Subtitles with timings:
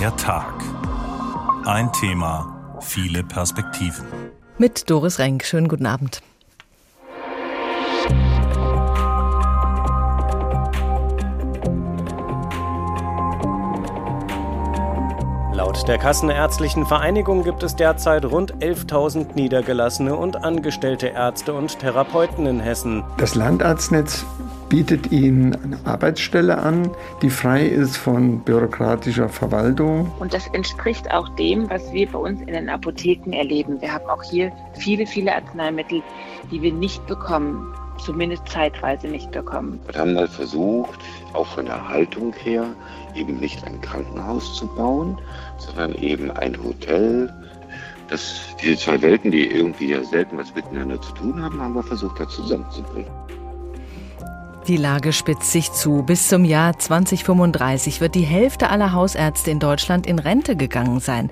[0.00, 0.54] Der Tag.
[1.66, 4.06] Ein Thema, viele Perspektiven.
[4.56, 5.44] Mit Doris Renk.
[5.44, 6.22] Schönen guten Abend.
[15.52, 22.46] Laut der Kassenärztlichen Vereinigung gibt es derzeit rund 11.000 niedergelassene und angestellte Ärzte und Therapeuten
[22.46, 23.04] in Hessen.
[23.18, 24.24] Das Landarztnetz
[24.70, 30.10] bietet ihnen eine Arbeitsstelle an, die frei ist von bürokratischer Verwaltung.
[30.18, 33.80] Und das entspricht auch dem, was wir bei uns in den Apotheken erleben.
[33.82, 36.02] Wir haben auch hier viele, viele Arzneimittel,
[36.50, 39.78] die wir nicht bekommen zumindest zeitweise nicht bekommen.
[39.92, 40.98] Wir haben mal versucht,
[41.34, 42.64] auch von der Haltung her,
[43.14, 45.18] eben nicht ein Krankenhaus zu bauen,
[45.58, 47.30] sondern eben ein Hotel.
[48.08, 51.82] Das, diese zwei Welten, die irgendwie ja selten was miteinander zu tun haben, haben wir
[51.82, 53.10] versucht, da zusammenzubringen.
[54.70, 56.04] Die Lage spitzt sich zu.
[56.04, 61.28] Bis zum Jahr 2035 wird die Hälfte aller Hausärzte in Deutschland in Rente gegangen sein.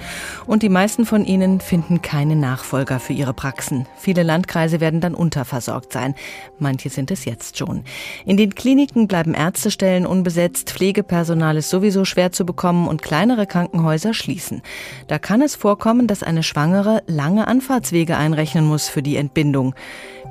[0.47, 3.87] Und die meisten von ihnen finden keine Nachfolger für ihre Praxen.
[3.97, 6.17] Viele Landkreise werden dann unterversorgt sein.
[6.59, 7.85] Manche sind es jetzt schon.
[8.27, 14.15] In den Kliniken bleiben Ärztestellen unbesetzt, Pflegepersonal ist sowieso schwer zu bekommen und kleinere Krankenhäuser
[14.15, 14.63] schließen.
[15.07, 19.77] Da kann es vorkommen, dass eine Schwangere lange Anfahrtswege einrechnen muss für die Entbindung.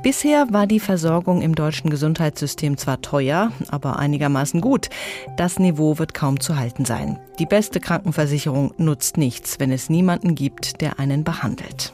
[0.03, 4.89] Bisher war die Versorgung im deutschen Gesundheitssystem zwar teuer, aber einigermaßen gut.
[5.37, 7.19] Das Niveau wird kaum zu halten sein.
[7.39, 11.93] Die beste Krankenversicherung nutzt nichts, wenn es niemanden gibt, der einen behandelt.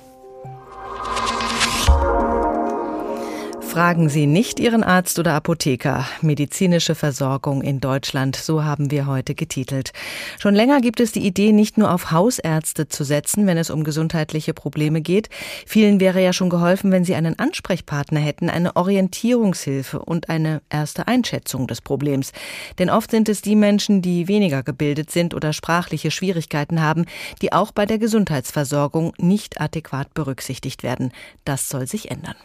[3.73, 6.05] Fragen Sie nicht Ihren Arzt oder Apotheker.
[6.21, 9.93] Medizinische Versorgung in Deutschland, so haben wir heute getitelt.
[10.37, 13.83] Schon länger gibt es die Idee, nicht nur auf Hausärzte zu setzen, wenn es um
[13.83, 15.29] gesundheitliche Probleme geht.
[15.65, 21.07] Vielen wäre ja schon geholfen, wenn sie einen Ansprechpartner hätten, eine Orientierungshilfe und eine erste
[21.07, 22.31] Einschätzung des Problems.
[22.77, 27.05] Denn oft sind es die Menschen, die weniger gebildet sind oder sprachliche Schwierigkeiten haben,
[27.41, 31.11] die auch bei der Gesundheitsversorgung nicht adäquat berücksichtigt werden.
[31.43, 32.35] Das soll sich ändern.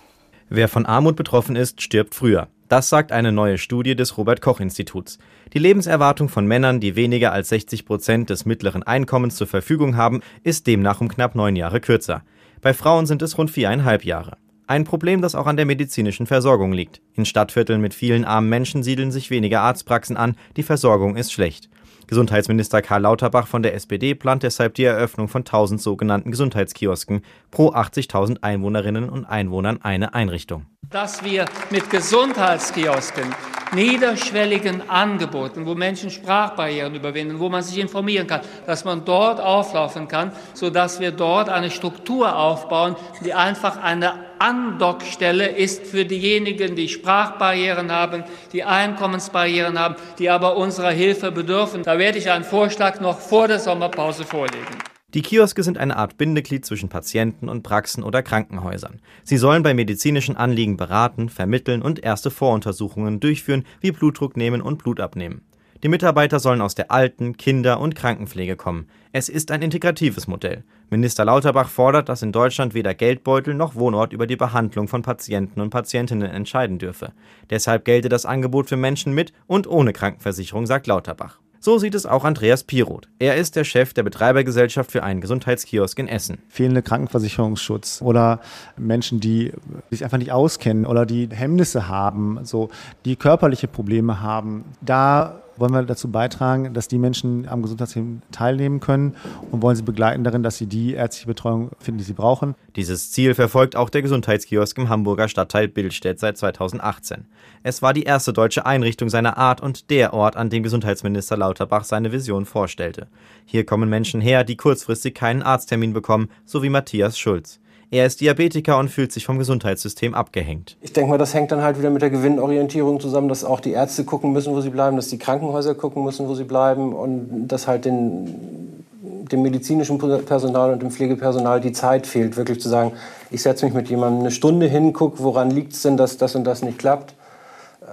[0.50, 2.48] Wer von Armut betroffen ist, stirbt früher.
[2.68, 5.18] Das sagt eine neue Studie des Robert Koch Instituts.
[5.52, 10.20] Die Lebenserwartung von Männern, die weniger als 60 Prozent des mittleren Einkommens zur Verfügung haben,
[10.44, 12.22] ist demnach um knapp neun Jahre kürzer.
[12.62, 14.38] Bei Frauen sind es rund viereinhalb Jahre.
[14.66, 17.00] Ein Problem, das auch an der medizinischen Versorgung liegt.
[17.14, 21.70] In Stadtvierteln mit vielen armen Menschen siedeln sich weniger Arztpraxen an, die Versorgung ist schlecht.
[22.08, 27.20] Gesundheitsminister Karl Lauterbach von der SPD plant deshalb die Eröffnung von 1000 sogenannten Gesundheitskiosken,
[27.50, 30.64] pro 80.000 Einwohnerinnen und Einwohnern eine Einrichtung.
[30.88, 33.34] Dass wir mit Gesundheitskiosken
[33.74, 40.08] niederschwelligen Angeboten, wo Menschen Sprachbarrieren überwinden, wo man sich informieren kann, dass man dort auflaufen
[40.08, 46.88] kann, sodass wir dort eine Struktur aufbauen, die einfach eine Andockstelle ist für diejenigen, die
[46.88, 51.82] Sprachbarrieren haben, die Einkommensbarrieren haben, die aber unserer Hilfe bedürfen.
[51.82, 54.66] Da werde ich einen Vorschlag noch vor der Sommerpause vorlegen.
[55.14, 59.00] Die Kioske sind eine Art Bindeglied zwischen Patienten und Praxen oder Krankenhäusern.
[59.24, 64.76] Sie sollen bei medizinischen Anliegen beraten, vermitteln und erste Voruntersuchungen durchführen, wie Blutdruck nehmen und
[64.76, 65.47] Blut abnehmen.
[65.84, 68.88] Die Mitarbeiter sollen aus der Alten-, Kinder- und Krankenpflege kommen.
[69.12, 70.64] Es ist ein integratives Modell.
[70.90, 75.60] Minister Lauterbach fordert, dass in Deutschland weder Geldbeutel noch Wohnort über die Behandlung von Patienten
[75.60, 77.12] und Patientinnen entscheiden dürfe.
[77.50, 81.38] Deshalb gelte das Angebot für Menschen mit und ohne Krankenversicherung, sagt Lauterbach.
[81.60, 83.08] So sieht es auch Andreas Piroth.
[83.20, 86.38] Er ist der Chef der Betreibergesellschaft für einen Gesundheitskiosk in Essen.
[86.48, 88.40] Fehlende Krankenversicherungsschutz oder
[88.76, 89.52] Menschen, die
[89.90, 92.68] sich einfach nicht auskennen oder die Hemmnisse haben, so
[93.04, 94.64] die körperliche Probleme haben.
[94.80, 99.14] Da wollen wir dazu beitragen, dass die Menschen am Gesundheitssystem teilnehmen können
[99.50, 102.54] und wollen sie begleiten darin, dass sie die ärztliche Betreuung finden, die sie brauchen.
[102.76, 107.26] Dieses Ziel verfolgt auch der Gesundheitskiosk im Hamburger Stadtteil Bildstedt seit 2018.
[107.62, 111.84] Es war die erste deutsche Einrichtung seiner Art und der Ort, an dem Gesundheitsminister Lauterbach
[111.84, 113.08] seine Vision vorstellte.
[113.44, 117.60] Hier kommen Menschen her, die kurzfristig keinen Arzttermin bekommen, so wie Matthias Schulz.
[117.90, 120.76] Er ist Diabetiker und fühlt sich vom Gesundheitssystem abgehängt.
[120.82, 123.72] Ich denke mal, das hängt dann halt wieder mit der Gewinnorientierung zusammen, dass auch die
[123.72, 127.48] Ärzte gucken müssen, wo sie bleiben, dass die Krankenhäuser gucken müssen, wo sie bleiben und
[127.48, 128.84] dass halt den,
[129.32, 132.92] dem medizinischen Personal und dem Pflegepersonal die Zeit fehlt, wirklich zu sagen,
[133.30, 136.34] ich setze mich mit jemandem eine Stunde hin, gucke, woran liegt es denn, dass das
[136.34, 137.14] und das nicht klappt.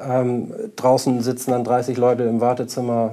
[0.10, 3.12] Ähm, draußen sitzen dann 30 Leute im Wartezimmer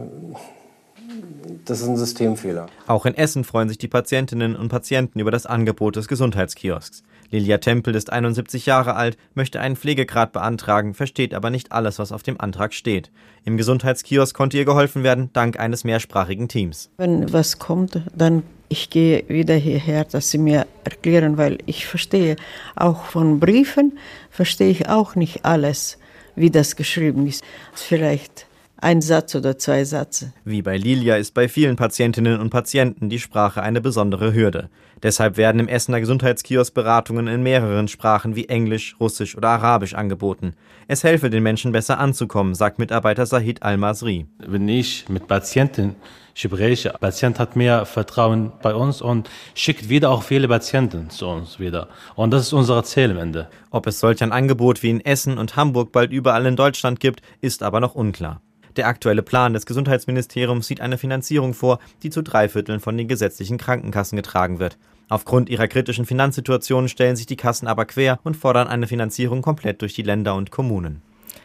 [1.65, 2.67] das ist ein Systemfehler.
[2.87, 7.03] Auch in Essen freuen sich die Patientinnen und Patienten über das Angebot des Gesundheitskiosks.
[7.31, 12.13] Lilia Tempel ist 71 Jahre alt, möchte einen Pflegegrad beantragen, versteht aber nicht alles, was
[12.13, 13.11] auf dem Antrag steht.
[13.45, 16.91] Im Gesundheitskiosk konnte ihr geholfen werden, dank eines mehrsprachigen Teams.
[16.99, 22.37] Wenn was kommt, dann ich gehe wieder hierher, dass sie mir erklären, weil ich verstehe
[22.75, 23.99] auch von Briefen,
[24.31, 25.99] verstehe ich auch nicht alles,
[26.37, 27.45] wie das geschrieben ist.
[27.75, 28.47] Vielleicht
[28.83, 30.33] ein Satz oder zwei Sätze.
[30.45, 34.71] Wie bei Lilia ist bei vielen Patientinnen und Patienten die Sprache eine besondere Hürde.
[35.03, 40.55] Deshalb werden im Essener Gesundheitskiosk Beratungen in mehreren Sprachen wie Englisch, Russisch oder Arabisch angeboten.
[40.89, 44.27] Es helfe den Menschen besser anzukommen, sagt Mitarbeiter Sahid Al-Masri.
[44.39, 45.95] Wenn ich mit Patienten
[46.35, 51.29] spreche, der Patient hat mehr Vertrauen bei uns und schickt wieder auch viele Patienten zu
[51.29, 51.89] uns wieder.
[52.17, 53.49] Und das ist unser Ziel am Ende.
[53.71, 57.23] Ob es solch ein Angebot wie in Essen und Hamburg bald überall in Deutschland gibt,
[57.41, 58.41] ist aber noch unklar.
[58.77, 63.09] Der aktuelle Plan des Gesundheitsministeriums sieht eine Finanzierung vor, die zu drei Vierteln von den
[63.09, 64.79] gesetzlichen Krankenkassen getragen wird.
[65.09, 69.83] Aufgrund ihrer kritischen Finanzsituation stellen sich die Kassen aber quer und fordern eine Finanzierung komplett
[69.83, 71.03] durch die Länder und Kommunen.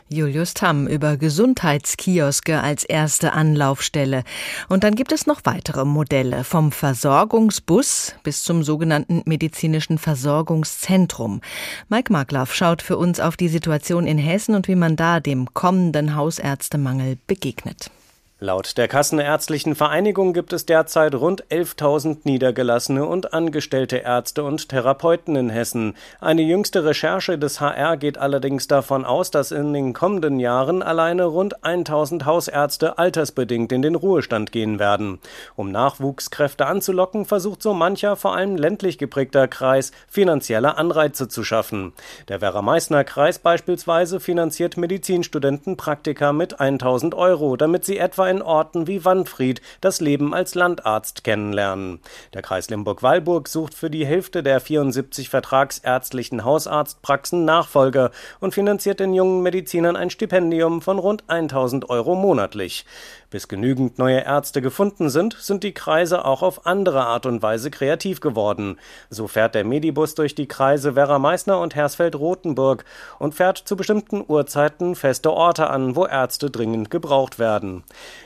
[0.10, 4.24] Julius Tamm über Gesundheitskioske als erste Anlaufstelle.
[4.70, 11.42] Und dann gibt es noch weitere Modelle, vom Versorgungsbus bis zum sogenannten medizinischen Versorgungszentrum.
[11.90, 15.54] Mike Marklaff schaut für uns auf die Situation in Hessen und wie man da dem
[15.54, 17.92] kommenden Hausärztemangel begegnet.
[18.40, 25.36] Laut der Kassenärztlichen Vereinigung gibt es derzeit rund 11.000 niedergelassene und angestellte Ärzte und Therapeuten
[25.36, 25.96] in Hessen.
[26.22, 31.24] Eine jüngste Recherche des HR geht allerdings davon aus, dass in den kommenden Jahren alleine
[31.24, 35.18] rund 1.000 Hausärzte altersbedingt in den Ruhestand gehen werden.
[35.56, 41.92] Um Nachwuchskräfte anzulocken, versucht so mancher, vor allem ländlich geprägter Kreis, finanzielle Anreize zu schaffen.
[42.28, 49.06] Der Werra-Meißner-Kreis beispielsweise finanziert Medizinstudenten Praktika mit 1.000 Euro, damit sie etwa in Orten wie
[49.06, 52.00] Wanfried das Leben als Landarzt kennenlernen.
[52.34, 59.14] Der Kreis Limburg-Weilburg sucht für die Hälfte der 74 vertragsärztlichen Hausarztpraxen Nachfolger und finanziert den
[59.14, 62.86] jungen Medizinern ein Stipendium von rund 1000 Euro monatlich.
[63.30, 67.70] Bis genügend neue Ärzte gefunden sind, sind die Kreise auch auf andere Art und Weise
[67.70, 68.80] kreativ geworden.
[69.10, 72.86] So fährt der Medibus durch die Kreise Werra-Meißner und Hersfeld-Rotenburg
[73.20, 77.84] und fährt zu bestimmten Uhrzeiten feste Orte an, wo Ärzte dringend gebraucht werden.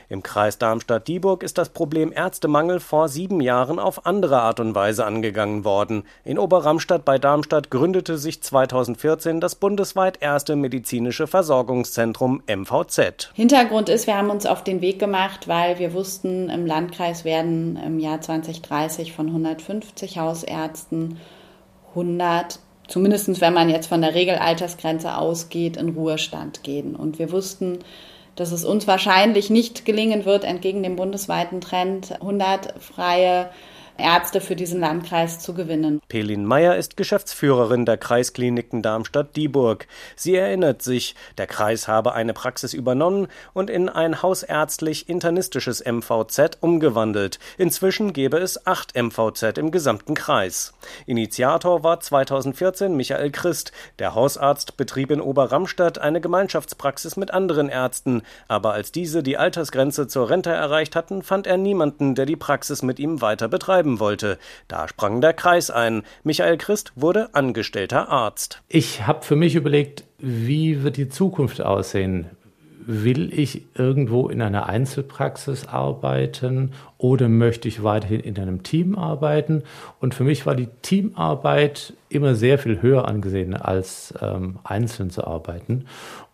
[0.08, 5.04] Im Kreis Darmstadt-Dieburg ist das Problem Ärztemangel vor sieben Jahren auf andere Art und Weise
[5.04, 6.04] angegangen worden.
[6.22, 13.32] In Oberramstadt bei Darmstadt gründete sich 2014 das bundesweit erste medizinische Versorgungszentrum MVZ.
[13.34, 17.76] Hintergrund ist, wir haben uns auf den Weg gemacht, weil wir wussten, im Landkreis werden
[17.76, 21.18] im Jahr 2030 von 150 Hausärzten
[21.90, 22.58] 100
[22.88, 26.94] zumindest wenn man jetzt von der Regelaltersgrenze ausgeht, in Ruhestand gehen.
[26.94, 27.78] Und wir wussten,
[28.36, 33.50] dass es uns wahrscheinlich nicht gelingen wird, entgegen dem bundesweiten Trend 100 freie
[34.02, 36.00] Ärzte für diesen Landkreis zu gewinnen.
[36.08, 39.86] Pelin Meyer ist Geschäftsführerin der Kreiskliniken Darmstadt-Dieburg.
[40.16, 47.38] Sie erinnert sich, der Kreis habe eine Praxis übernommen und in ein hausärztlich-internistisches MVZ umgewandelt.
[47.56, 50.74] Inzwischen gäbe es acht MVZ im gesamten Kreis.
[51.06, 53.72] Initiator war 2014 Michael Christ.
[53.98, 58.22] Der Hausarzt betrieb in Oberramstadt eine Gemeinschaftspraxis mit anderen Ärzten.
[58.48, 62.82] Aber als diese die Altersgrenze zur Rente erreicht hatten, fand er niemanden, der die Praxis
[62.82, 64.38] mit ihm weiter betreiben bleiben wollte.
[64.68, 66.02] Da sprang der Kreis ein.
[66.24, 68.62] Michael Christ wurde angestellter Arzt.
[68.68, 72.26] Ich habe für mich überlegt, wie wird die Zukunft aussehen?
[72.84, 79.62] Will ich irgendwo in einer Einzelpraxis arbeiten oder möchte ich weiterhin in einem Team arbeiten?
[80.00, 85.24] Und für mich war die Teamarbeit immer sehr viel höher angesehen, als ähm, einzeln zu
[85.24, 85.84] arbeiten.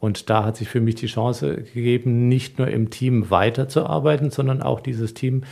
[0.00, 4.62] Und da hat sich für mich die Chance gegeben, nicht nur im Team weiterzuarbeiten, sondern
[4.62, 5.42] auch dieses Team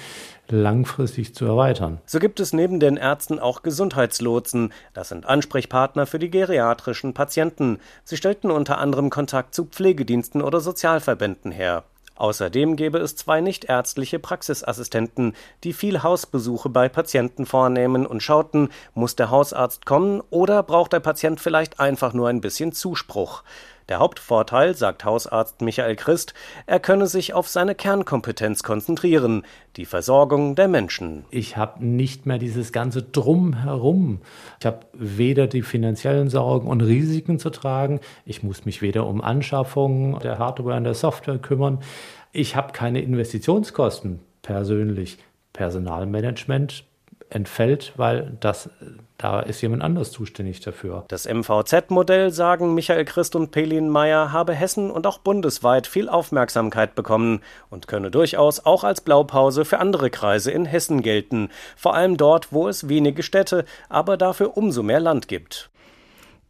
[0.51, 2.01] langfristig zu erweitern.
[2.07, 4.73] So gibt es neben den Ärzten auch Gesundheitslotsen.
[4.95, 7.79] Das sind Ansprechpartner für die geriatrischen Patienten.
[8.05, 11.85] Sie stellten unter anderem Kontakt zu Pflegediensten oder Sozialverbänden her.
[12.17, 15.35] Außerdem gäbe es zwei nichtärztliche Praxisassistenten,
[15.65, 21.01] die viel Hausbesuche bei Patienten vornehmen und schauten, muss der Hausarzt kommen oder braucht der
[21.01, 23.43] Patient vielleicht einfach nur ein bisschen Zuspruch.
[23.89, 26.35] Der Hauptvorteil, sagt Hausarzt Michael Christ,
[26.67, 29.45] er könne sich auf seine Kernkompetenz konzentrieren,
[29.77, 31.25] die Versorgung der Menschen.
[31.31, 34.23] Ich habe nicht mehr dieses ganze Drumherum.
[34.59, 39.21] Ich habe weder die finanziellen Sorgen und Risiken zu tragen, ich muss mich weder um
[39.21, 41.79] Anschaffungen der Hardware und der Software kümmern,
[42.33, 45.19] ich habe keine Investitionskosten persönlich.
[45.53, 46.85] Personalmanagement
[47.31, 48.71] entfällt, weil das
[49.19, 51.05] da ist jemand anders zuständig dafür.
[51.09, 56.95] Das MVZ-Modell, sagen Michael Christ und Pelin Meyer, habe Hessen und auch bundesweit viel Aufmerksamkeit
[56.95, 57.41] bekommen
[57.71, 62.53] und könne durchaus auch als Blaupause für andere Kreise in Hessen gelten, vor allem dort,
[62.53, 65.71] wo es wenige Städte, aber dafür umso mehr Land gibt.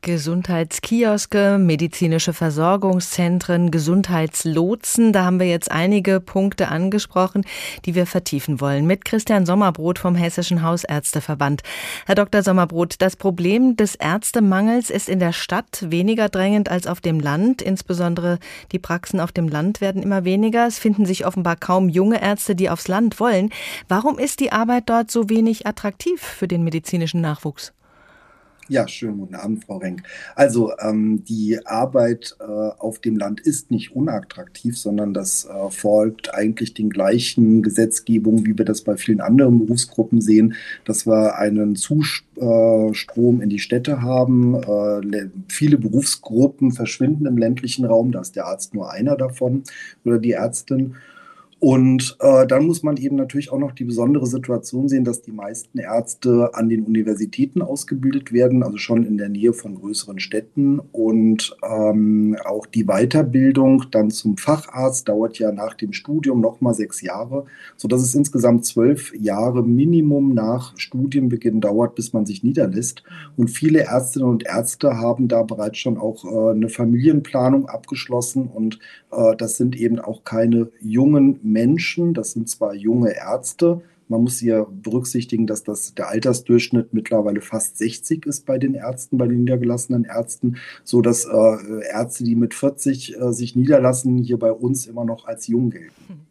[0.06, 5.12] Gesundheitskioske, medizinische Versorgungszentren, Gesundheitslotsen.
[5.12, 7.42] Da haben wir jetzt einige Punkte angesprochen,
[7.84, 8.86] die wir vertiefen wollen.
[8.86, 11.64] Mit Christian Sommerbrot vom Hessischen Hausärzteverband.
[12.06, 12.44] Herr Dr.
[12.44, 17.60] Sommerbrot, das Problem des Ärztemangels ist in der Stadt weniger drängend als auf dem Land.
[17.60, 18.38] Insbesondere
[18.70, 20.68] die Praxen auf dem Land werden immer weniger.
[20.68, 23.50] Es finden sich offenbar kaum junge Ärzte, die aufs Land wollen.
[23.88, 27.72] Warum ist die Arbeit dort so wenig attraktiv für den medizinischen Nachwuchs?
[28.68, 30.02] Ja, schönen guten Abend, Frau Renk.
[30.34, 36.34] Also ähm, die Arbeit äh, auf dem Land ist nicht unattraktiv, sondern das äh, folgt
[36.34, 40.54] eigentlich den gleichen Gesetzgebungen, wie wir das bei vielen anderen Berufsgruppen sehen,
[40.84, 44.56] dass wir einen Zustrom in die Städte haben.
[44.56, 49.62] Äh, viele Berufsgruppen verschwinden im ländlichen Raum, da ist der Arzt nur einer davon
[50.04, 50.96] oder die Ärztin.
[51.66, 55.32] Und äh, dann muss man eben natürlich auch noch die besondere Situation sehen, dass die
[55.32, 60.78] meisten Ärzte an den Universitäten ausgebildet werden, also schon in der Nähe von größeren Städten.
[60.92, 67.02] Und ähm, auch die Weiterbildung dann zum Facharzt dauert ja nach dem Studium nochmal sechs
[67.02, 67.46] Jahre,
[67.76, 73.02] sodass es insgesamt zwölf Jahre Minimum nach Studienbeginn dauert, bis man sich niederlässt.
[73.36, 78.46] Und viele Ärztinnen und Ärzte haben da bereits schon auch äh, eine Familienplanung abgeschlossen.
[78.46, 78.78] Und
[79.10, 81.55] äh, das sind eben auch keine jungen Menschen,
[82.14, 87.78] das sind zwar junge Ärzte, man muss hier berücksichtigen, dass das der Altersdurchschnitt mittlerweile fast
[87.78, 92.54] 60 ist bei den Ärzten, bei den niedergelassenen Ärzten, so dass äh, Ärzte, die mit
[92.54, 96.26] 40 äh, sich niederlassen, hier bei uns immer noch als jung gelten.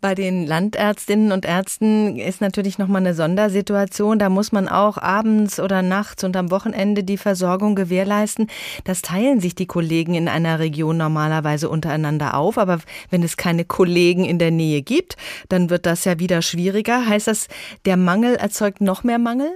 [0.00, 4.18] Bei den Landärztinnen und Ärzten ist natürlich nochmal eine Sondersituation.
[4.18, 8.48] Da muss man auch abends oder nachts und am Wochenende die Versorgung gewährleisten.
[8.84, 12.58] Das teilen sich die Kollegen in einer Region normalerweise untereinander auf.
[12.58, 12.78] Aber
[13.10, 15.16] wenn es keine Kollegen in der Nähe gibt,
[15.48, 17.06] dann wird das ja wieder schwieriger.
[17.06, 17.48] Heißt das,
[17.84, 19.50] der Mangel erzeugt noch mehr Mangel?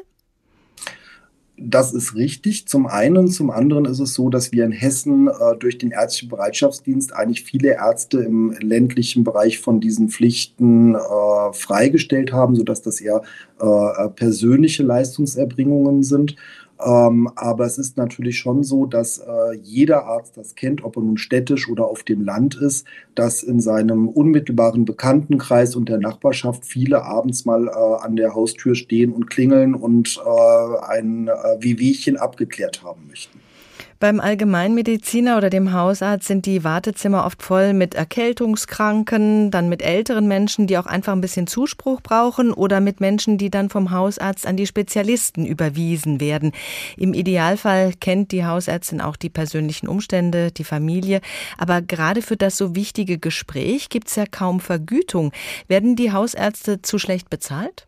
[1.65, 2.67] Das ist richtig.
[2.67, 6.29] Zum einen, zum anderen ist es so, dass wir in Hessen äh, durch den ärztlichen
[6.29, 13.01] Bereitschaftsdienst eigentlich viele Ärzte im ländlichen Bereich von diesen Pflichten äh, freigestellt haben, sodass das
[13.01, 13.23] eher
[13.61, 16.35] äh, persönliche Leistungserbringungen sind.
[16.85, 21.03] Ähm, aber es ist natürlich schon so, dass äh, jeder Arzt das kennt, ob er
[21.03, 26.65] nun städtisch oder auf dem Land ist, dass in seinem unmittelbaren Bekanntenkreis und der Nachbarschaft
[26.65, 32.17] viele abends mal äh, an der Haustür stehen und klingeln und äh, ein äh, Wehwehchen
[32.17, 33.41] abgeklärt haben möchten.
[34.03, 40.27] Beim Allgemeinmediziner oder dem Hausarzt sind die Wartezimmer oft voll mit Erkältungskranken, dann mit älteren
[40.27, 44.45] Menschen, die auch einfach ein bisschen Zuspruch brauchen oder mit Menschen, die dann vom Hausarzt
[44.45, 46.51] an die Spezialisten überwiesen werden.
[46.97, 51.21] Im Idealfall kennt die Hausärztin auch die persönlichen Umstände, die Familie.
[51.57, 55.31] Aber gerade für das so wichtige Gespräch gibt es ja kaum Vergütung.
[55.69, 57.87] Werden die Hausärzte zu schlecht bezahlt?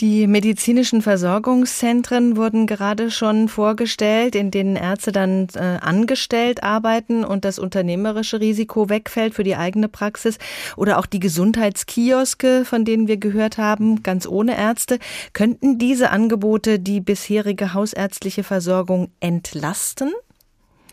[0.00, 7.46] Die medizinischen Versorgungszentren wurden gerade schon vorgestellt, in denen Ärzte dann äh, angestellt arbeiten und
[7.46, 10.36] das unternehmerische Risiko wegfällt für die eigene Praxis.
[10.76, 14.98] Oder auch die Gesundheitskioske, von denen wir gehört haben, ganz ohne Ärzte.
[15.32, 20.12] Könnten diese Angebote die bisherige hausärztliche Versorgung entlasten?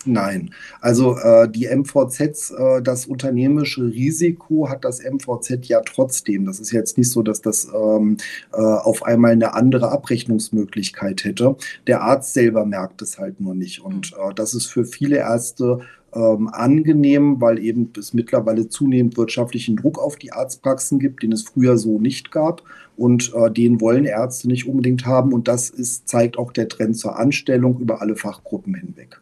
[0.05, 6.45] Nein, also äh, die MVZs, äh, das unternehmerische Risiko hat das MVZ ja trotzdem.
[6.45, 8.17] Das ist jetzt nicht so, dass das ähm,
[8.51, 11.55] äh, auf einmal eine andere Abrechnungsmöglichkeit hätte.
[11.87, 13.81] Der Arzt selber merkt es halt nur nicht.
[13.81, 15.79] Und äh, das ist für viele Ärzte
[16.15, 21.43] ähm, angenehm, weil eben es mittlerweile zunehmend wirtschaftlichen Druck auf die Arztpraxen gibt, den es
[21.43, 22.61] früher so nicht gab.
[22.95, 25.33] Und äh, den wollen Ärzte nicht unbedingt haben.
[25.33, 29.19] Und das ist, zeigt auch der Trend zur Anstellung über alle Fachgruppen hinweg.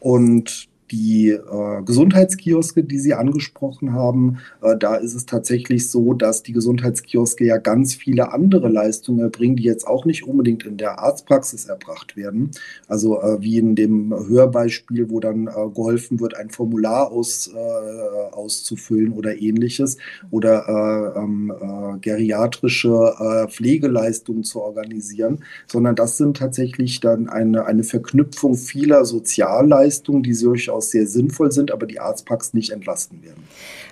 [0.00, 6.42] Und die äh, Gesundheitskioske, die Sie angesprochen haben, äh, da ist es tatsächlich so, dass
[6.42, 10.98] die Gesundheitskioske ja ganz viele andere Leistungen erbringen, die jetzt auch nicht unbedingt in der
[10.98, 12.50] Arztpraxis erbracht werden.
[12.88, 18.34] Also äh, wie in dem Hörbeispiel, wo dann äh, geholfen wird, ein Formular aus, äh,
[18.34, 19.96] auszufüllen oder ähnliches
[20.30, 21.52] oder äh, ähm,
[22.00, 30.34] geriatrische Pflegeleistungen zu organisieren, sondern das sind tatsächlich dann eine, eine Verknüpfung vieler Sozialleistungen, die
[30.50, 33.44] durchaus sehr sinnvoll sind, aber die Arztpraxen nicht entlasten werden.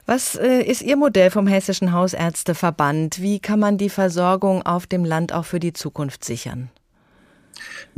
[0.06, 3.20] Was äh, ist Ihr Modell vom Hessischen Hausärzteverband?
[3.20, 6.70] Wie kann man die Versorgung auf dem Land auch für die Zukunft sichern?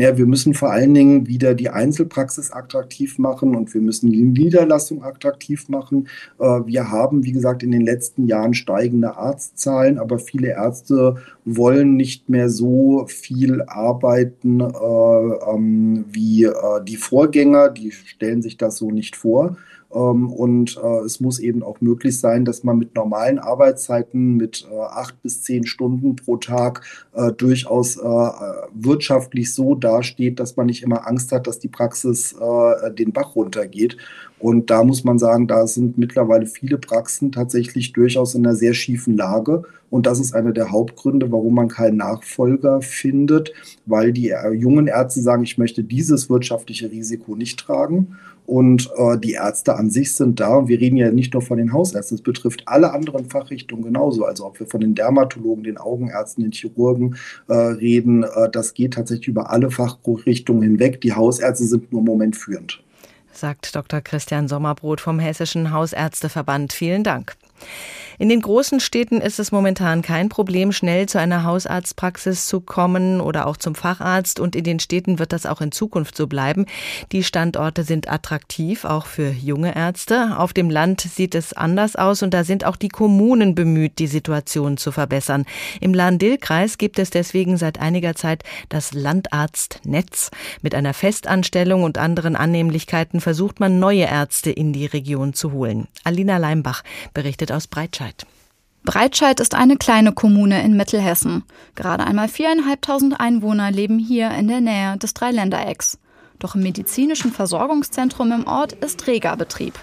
[0.00, 4.22] Ja, wir müssen vor allen Dingen wieder die Einzelpraxis attraktiv machen und wir müssen die
[4.22, 6.08] Niederlassung attraktiv machen.
[6.38, 11.96] Äh, wir haben, wie gesagt, in den letzten Jahren steigende Arztzahlen, aber viele Ärzte wollen
[11.96, 16.52] nicht mehr so viel arbeiten äh, ähm, wie äh,
[16.82, 17.68] die Vorgänger.
[17.68, 19.58] Die stellen sich das so nicht vor.
[19.92, 24.66] Ähm, und äh, es muss eben auch möglich sein, dass man mit normalen Arbeitszeiten mit
[24.70, 26.82] äh, acht bis zehn Stunden pro Tag
[27.12, 27.98] äh, durchaus
[28.72, 32.34] wirtschaftlich so dasteht, dass man nicht immer Angst hat, dass die Praxis
[32.98, 33.96] den Bach runtergeht.
[34.40, 38.72] Und da muss man sagen, da sind mittlerweile viele Praxen tatsächlich durchaus in einer sehr
[38.72, 39.64] schiefen Lage.
[39.90, 43.52] Und das ist einer der Hauptgründe, warum man keinen Nachfolger findet,
[43.86, 48.16] weil die jungen Ärzte sagen, ich möchte dieses wirtschaftliche Risiko nicht tragen.
[48.46, 50.56] Und äh, die Ärzte an sich sind da.
[50.56, 54.24] Und wir reden ja nicht nur von den Hausärzten, es betrifft alle anderen Fachrichtungen genauso.
[54.24, 57.16] Also ob wir von den Dermatologen, den Augenärzten, den Chirurgen
[57.46, 61.00] äh, reden, äh, das geht tatsächlich über alle Fachrichtungen hinweg.
[61.02, 62.82] Die Hausärzte sind nur im Moment führend.
[63.40, 64.02] Sagt Dr.
[64.02, 66.74] Christian Sommerbrot vom Hessischen Hausärzteverband.
[66.74, 67.36] Vielen Dank.
[68.20, 73.18] In den großen Städten ist es momentan kein Problem, schnell zu einer Hausarztpraxis zu kommen
[73.18, 74.40] oder auch zum Facharzt.
[74.40, 76.66] Und in den Städten wird das auch in Zukunft so bleiben.
[77.12, 80.36] Die Standorte sind attraktiv, auch für junge Ärzte.
[80.36, 84.06] Auf dem Land sieht es anders aus und da sind auch die Kommunen bemüht, die
[84.06, 85.46] Situation zu verbessern.
[85.80, 90.30] Im Lahn-Dill-Kreis gibt es deswegen seit einiger Zeit das Landarztnetz.
[90.60, 95.88] Mit einer Festanstellung und anderen Annehmlichkeiten versucht man, neue Ärzte in die Region zu holen.
[96.04, 96.84] Alina Leimbach
[97.14, 98.09] berichtet aus Breitscheid.
[98.84, 101.44] Breitscheid ist eine kleine Kommune in Mittelhessen.
[101.74, 105.98] Gerade einmal viereinhalbtausend Einwohner leben hier in der Nähe des Dreiländerecks.
[106.38, 109.78] Doch im medizinischen Versorgungszentrum im Ort ist reger Betrieb.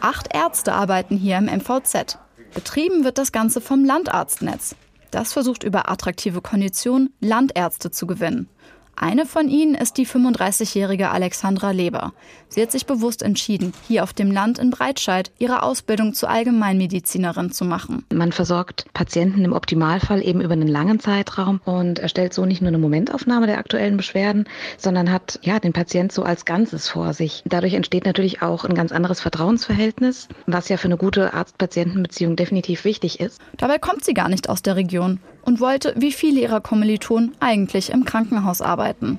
[0.00, 2.18] Acht Ärzte arbeiten hier im MVZ.
[2.54, 4.76] Betrieben wird das Ganze vom Landarztnetz.
[5.10, 8.48] Das versucht über attraktive Konditionen Landärzte zu gewinnen.
[8.94, 12.12] Eine von ihnen ist die 35-jährige Alexandra Leber.
[12.48, 17.50] Sie hat sich bewusst entschieden, hier auf dem Land in Breitscheid ihre Ausbildung zur Allgemeinmedizinerin
[17.50, 18.04] zu machen.
[18.12, 22.68] Man versorgt Patienten im Optimalfall eben über einen langen Zeitraum und erstellt so nicht nur
[22.68, 27.42] eine Momentaufnahme der aktuellen Beschwerden, sondern hat ja den Patient so als Ganzes vor sich.
[27.46, 32.84] Dadurch entsteht natürlich auch ein ganz anderes Vertrauensverhältnis, was ja für eine gute Arzt-Patienten-Beziehung definitiv
[32.84, 33.40] wichtig ist.
[33.56, 37.90] Dabei kommt sie gar nicht aus der Region und wollte, wie viele ihrer Kommilitonen, eigentlich
[37.90, 39.18] im Krankenhaus arbeiten.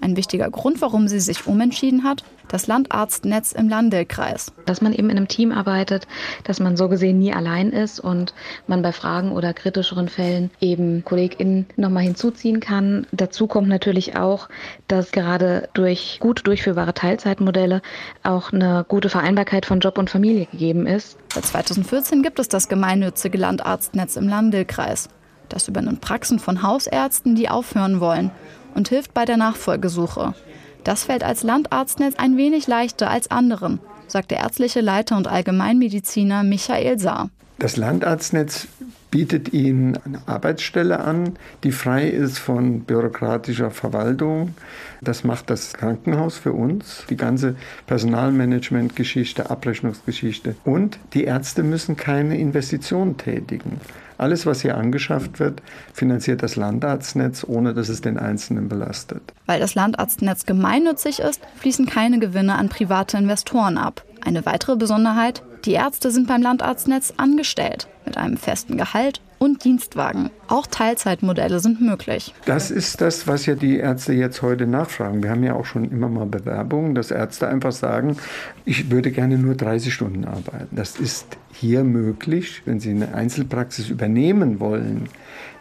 [0.00, 4.52] Ein wichtiger Grund, warum sie sich umentschieden hat, das Landarztnetz im Landelkreis.
[4.66, 6.06] Dass man eben in einem Team arbeitet,
[6.44, 8.34] dass man so gesehen nie allein ist und
[8.66, 13.06] man bei Fragen oder kritischeren Fällen eben KollegInnen nochmal hinzuziehen kann.
[13.12, 14.50] Dazu kommt natürlich auch,
[14.88, 17.80] dass gerade durch gut durchführbare Teilzeitmodelle
[18.22, 21.16] auch eine gute Vereinbarkeit von Job und Familie gegeben ist.
[21.32, 25.08] Seit 2014 gibt es das gemeinnützige Landarztnetz im Landelkreis.
[25.54, 28.32] Das übernimmt Praxen von Hausärzten, die aufhören wollen
[28.74, 30.34] und hilft bei der Nachfolgesuche.
[30.82, 36.42] Das fällt als Landarztnetz ein wenig leichter als anderen, sagt der ärztliche Leiter und Allgemeinmediziner
[36.42, 37.30] Michael Saar.
[37.60, 38.66] Das Landarztnetz
[39.12, 44.56] bietet Ihnen eine Arbeitsstelle an, die frei ist von bürokratischer Verwaltung.
[45.02, 47.54] Das macht das Krankenhaus für uns, die ganze
[47.86, 50.56] Personalmanagement-Geschichte, Abrechnungsgeschichte.
[50.64, 53.80] Und die Ärzte müssen keine Investitionen tätigen.
[54.18, 59.22] Alles, was hier angeschafft wird, finanziert das Landarztnetz, ohne dass es den Einzelnen belastet.
[59.46, 64.04] Weil das Landarztnetz gemeinnützig ist, fließen keine Gewinne an private Investoren ab.
[64.24, 70.30] Eine weitere Besonderheit, die Ärzte sind beim Landarztnetz angestellt, mit einem festen Gehalt und Dienstwagen.
[70.48, 72.34] Auch Teilzeitmodelle sind möglich.
[72.46, 75.22] Das ist das, was ja die Ärzte jetzt heute nachfragen.
[75.22, 78.16] Wir haben ja auch schon immer mal Bewerbungen, dass Ärzte einfach sagen,
[78.64, 80.74] ich würde gerne nur 30 Stunden arbeiten.
[80.74, 85.08] Das ist hier möglich, wenn sie eine Einzelpraxis übernehmen wollen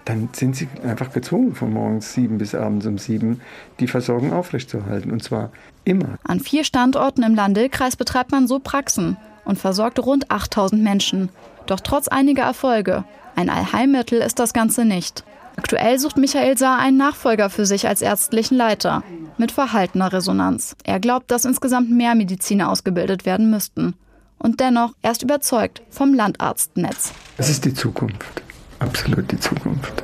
[0.06, 3.42] dann sind sie einfach gezwungen, von morgens sieben bis abends um sieben
[3.80, 5.12] die Versorgung aufrechtzuerhalten.
[5.12, 5.52] Und zwar
[5.86, 6.18] immer.
[6.24, 11.30] An vier Standorten im Landkreis betreibt man so Praxen und versorgt rund 8000 Menschen.
[11.66, 15.24] Doch trotz einiger Erfolge ein Allheilmittel ist das Ganze nicht.
[15.56, 19.04] Aktuell sucht Michael Saar einen Nachfolger für sich als ärztlichen Leiter
[19.38, 20.76] mit verhaltener Resonanz.
[20.84, 23.96] Er glaubt, dass insgesamt mehr Mediziner ausgebildet werden müssten.
[24.40, 27.14] Und dennoch, er ist überzeugt vom Landarztnetz.
[27.38, 28.42] Es ist die Zukunft,
[28.80, 30.04] absolut die Zukunft.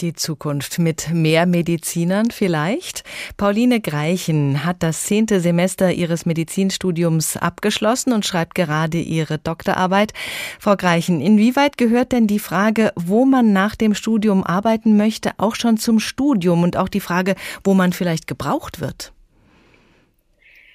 [0.00, 3.02] Die Zukunft mit mehr Medizinern vielleicht?
[3.38, 10.12] Pauline Greichen hat das zehnte Semester ihres Medizinstudiums abgeschlossen und schreibt gerade ihre Doktorarbeit.
[10.60, 15.54] Frau Greichen, inwieweit gehört denn die Frage, wo man nach dem Studium arbeiten möchte, auch
[15.54, 19.12] schon zum Studium und auch die Frage, wo man vielleicht gebraucht wird?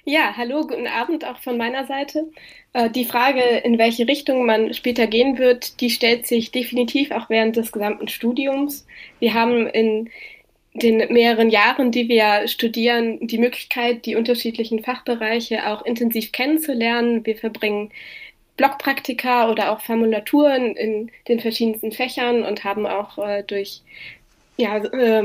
[0.04, 2.28] Ja, hallo, guten Abend auch von meiner Seite.
[2.72, 7.30] Äh, die Frage, in welche Richtung man später gehen wird, die stellt sich definitiv auch
[7.30, 8.84] während des gesamten Studiums.
[9.20, 10.10] Wir haben in
[10.74, 17.24] den mehreren Jahren, die wir studieren, die Möglichkeit, die unterschiedlichen Fachbereiche auch intensiv kennenzulernen.
[17.24, 17.92] Wir verbringen
[18.56, 23.82] Blockpraktika oder auch Formulaturen in den verschiedensten Fächern und haben auch äh, durch
[24.56, 25.24] ja, äh,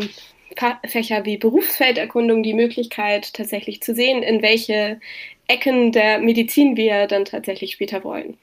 [0.86, 5.00] Fächer wie Berufsfelderkundung die Möglichkeit, tatsächlich zu sehen, in welche
[5.48, 8.38] Ecken der Medizin wir dann tatsächlich später wollen.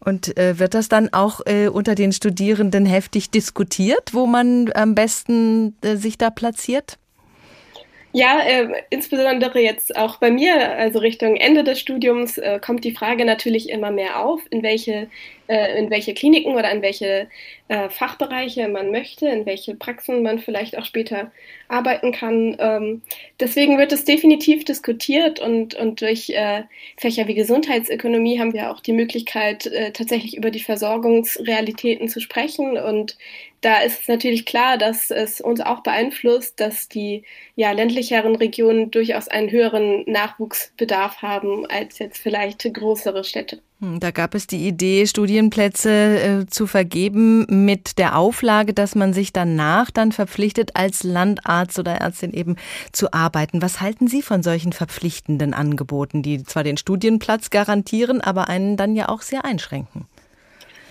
[0.00, 4.94] Und äh, wird das dann auch äh, unter den Studierenden heftig diskutiert, wo man am
[4.94, 6.98] besten äh, sich da platziert?
[8.12, 12.92] Ja, äh, insbesondere jetzt auch bei mir, also Richtung Ende des Studiums, äh, kommt die
[12.92, 15.08] Frage natürlich immer mehr auf, in welche,
[15.48, 17.28] in welche Kliniken oder in welche
[17.68, 21.32] äh, Fachbereiche man möchte, in welche Praxen man vielleicht auch später
[21.68, 22.56] arbeiten kann.
[22.58, 23.02] Ähm,
[23.40, 26.62] deswegen wird es definitiv diskutiert und, und durch äh,
[26.96, 32.76] Fächer wie Gesundheitsökonomie haben wir auch die Möglichkeit, äh, tatsächlich über die Versorgungsrealitäten zu sprechen
[32.76, 33.16] und
[33.62, 37.24] da ist es natürlich klar, dass es uns auch beeinflusst, dass die
[37.56, 43.60] ja, ländlicheren Regionen durchaus einen höheren Nachwuchsbedarf haben als jetzt vielleicht größere Städte.
[43.80, 49.12] Hm, da gab es die Idee, Studienplätze äh, zu vergeben mit der Auflage, dass man
[49.12, 52.56] sich danach dann verpflichtet, als Landarzt oder Ärztin eben
[52.92, 53.60] zu arbeiten.
[53.60, 58.96] Was halten Sie von solchen verpflichtenden Angeboten, die zwar den Studienplatz garantieren, aber einen dann
[58.96, 60.06] ja auch sehr einschränken?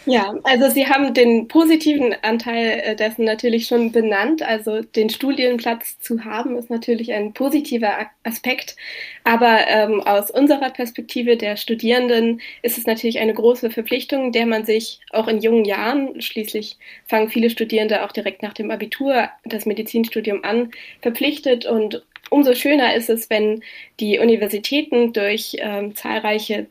[0.05, 4.43] Ja, also Sie haben den positiven Anteil äh, dessen natürlich schon benannt.
[4.43, 8.75] Also den Studienplatz zu haben, ist natürlich ein positiver Aspekt.
[9.23, 14.63] Aber ähm, aus unserer Perspektive der Studierenden ist es natürlich eine große Verpflichtung, der man
[14.65, 19.65] sich auch in jungen Jahren, schließlich fangen viele Studierende auch direkt nach dem Abitur das
[19.65, 23.61] Medizinstudium an, verpflichtet und Umso schöner ist es, wenn
[23.99, 26.65] die Universitäten durch ähm, zahlreiche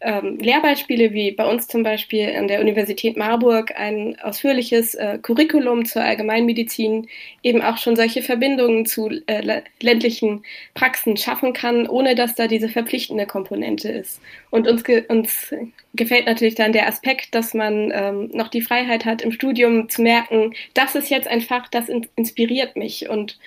[0.00, 5.84] ähm, Lehrbeispiele, wie bei uns zum Beispiel an der Universität Marburg, ein ausführliches äh, Curriculum
[5.84, 7.08] zur Allgemeinmedizin
[7.42, 10.42] eben auch schon solche Verbindungen zu äh, ländlichen
[10.74, 14.20] Praxen schaffen kann, ohne dass da diese verpflichtende Komponente ist.
[14.50, 15.54] Und uns, ge uns
[15.94, 20.02] gefällt natürlich dann der Aspekt, dass man ähm, noch die Freiheit hat, im Studium zu
[20.02, 23.38] merken, das ist jetzt ein Fach, das in inspiriert mich und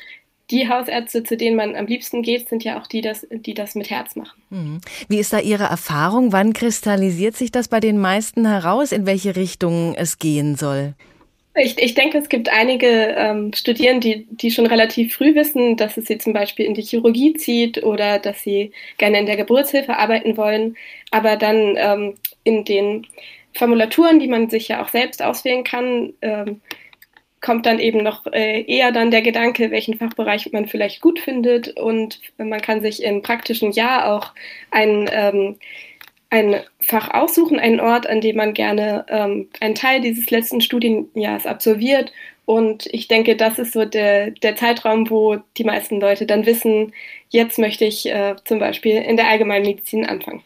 [0.52, 3.76] die Hausärzte, zu denen man am liebsten geht, sind ja auch die, das, die das
[3.76, 4.42] mit Herz machen.
[4.50, 4.82] Mhm.
[5.08, 6.32] Wie ist da Ihre Erfahrung?
[6.32, 10.94] Wann kristallisiert sich das bei den meisten heraus, in welche Richtung es gehen soll?
[11.56, 15.98] Ich, ich denke, es gibt einige ähm, Studierende, die, die schon relativ früh wissen, dass
[15.98, 19.96] es sie zum Beispiel in die Chirurgie zieht oder dass sie gerne in der Geburtshilfe
[19.96, 20.76] arbeiten wollen,
[21.12, 23.06] aber dann ähm, in den
[23.54, 26.60] Formulaturen, die man sich ja auch selbst auswählen kann, ähm,
[27.44, 31.78] kommt dann eben noch äh, eher dann der Gedanke, welchen Fachbereich man vielleicht gut findet
[31.78, 34.34] und man kann sich im praktischen Jahr auch
[34.72, 35.58] ein, ähm,
[36.30, 41.46] ein Fach aussuchen, einen Ort, an dem man gerne ähm, einen Teil dieses letzten Studienjahres
[41.46, 42.12] absolviert
[42.46, 46.94] und ich denke, das ist so der, der Zeitraum, wo die meisten Leute dann wissen,
[47.30, 50.44] jetzt möchte ich äh, zum Beispiel in der Allgemeinmedizin anfangen.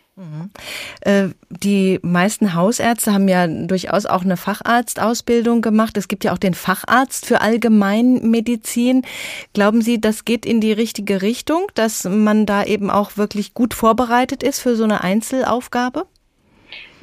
[1.01, 5.95] Äh, die meisten Hausärzte haben ja durchaus auch eine Facharztausbildung gemacht.
[5.95, 9.03] Es gibt ja auch den Facharzt für Allgemeinmedizin.
[9.53, 13.73] Glauben Sie, das geht in die richtige Richtung, dass man da eben auch wirklich gut
[13.73, 16.07] vorbereitet ist für so eine Einzelaufgabe?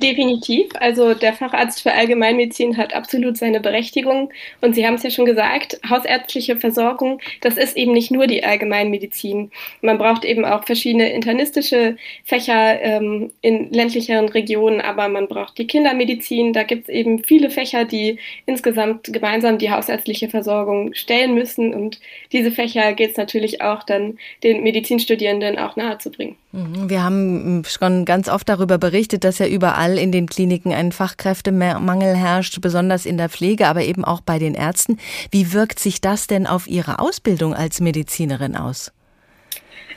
[0.03, 0.71] Definitiv.
[0.81, 4.33] Also der Facharzt für Allgemeinmedizin hat absolut seine Berechtigung.
[4.61, 8.43] Und Sie haben es ja schon gesagt, hausärztliche Versorgung, das ist eben nicht nur die
[8.43, 9.53] Allgemeinmedizin.
[9.83, 15.67] Man braucht eben auch verschiedene internistische Fächer ähm, in ländlicheren Regionen, aber man braucht die
[15.69, 16.53] Kindermedizin.
[16.53, 21.73] Da gibt es eben viele Fächer, die insgesamt gemeinsam die hausärztliche Versorgung stellen müssen.
[21.73, 22.01] Und
[22.33, 26.37] diese Fächer geht es natürlich auch dann den Medizinstudierenden auch nahezubringen.
[26.55, 26.89] Mhm.
[26.89, 32.17] Wir haben schon ganz oft darüber berichtet, dass ja überall in den Kliniken ein Fachkräftemangel
[32.17, 34.99] herrscht, besonders in der Pflege, aber eben auch bei den Ärzten.
[35.33, 38.93] Wie wirkt sich das denn auf Ihre Ausbildung als Medizinerin aus?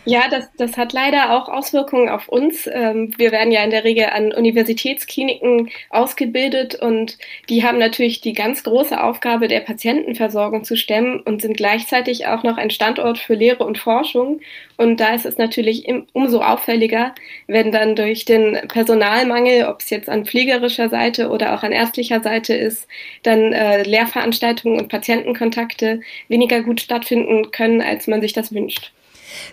[0.10, 2.66] Ja, das, das hat leider auch Auswirkungen auf uns.
[2.72, 7.18] Ähm, wir werden ja in der Regel an Universitätskliniken ausgebildet und
[7.50, 12.44] die haben natürlich die ganz große Aufgabe der Patientenversorgung zu stemmen und sind gleichzeitig auch
[12.44, 14.40] noch ein Standort für Lehre und Forschung.
[14.78, 17.14] Und da ist es natürlich umso auffälliger,
[17.48, 22.22] wenn dann durch den Personalmangel, ob es jetzt an pflegerischer Seite oder auch an ärztlicher
[22.24, 22.88] Seite ist,
[23.24, 28.94] dann äh, Lehrveranstaltungen und Patientenkontakte weniger gut stattfinden können, als man sich das wünscht.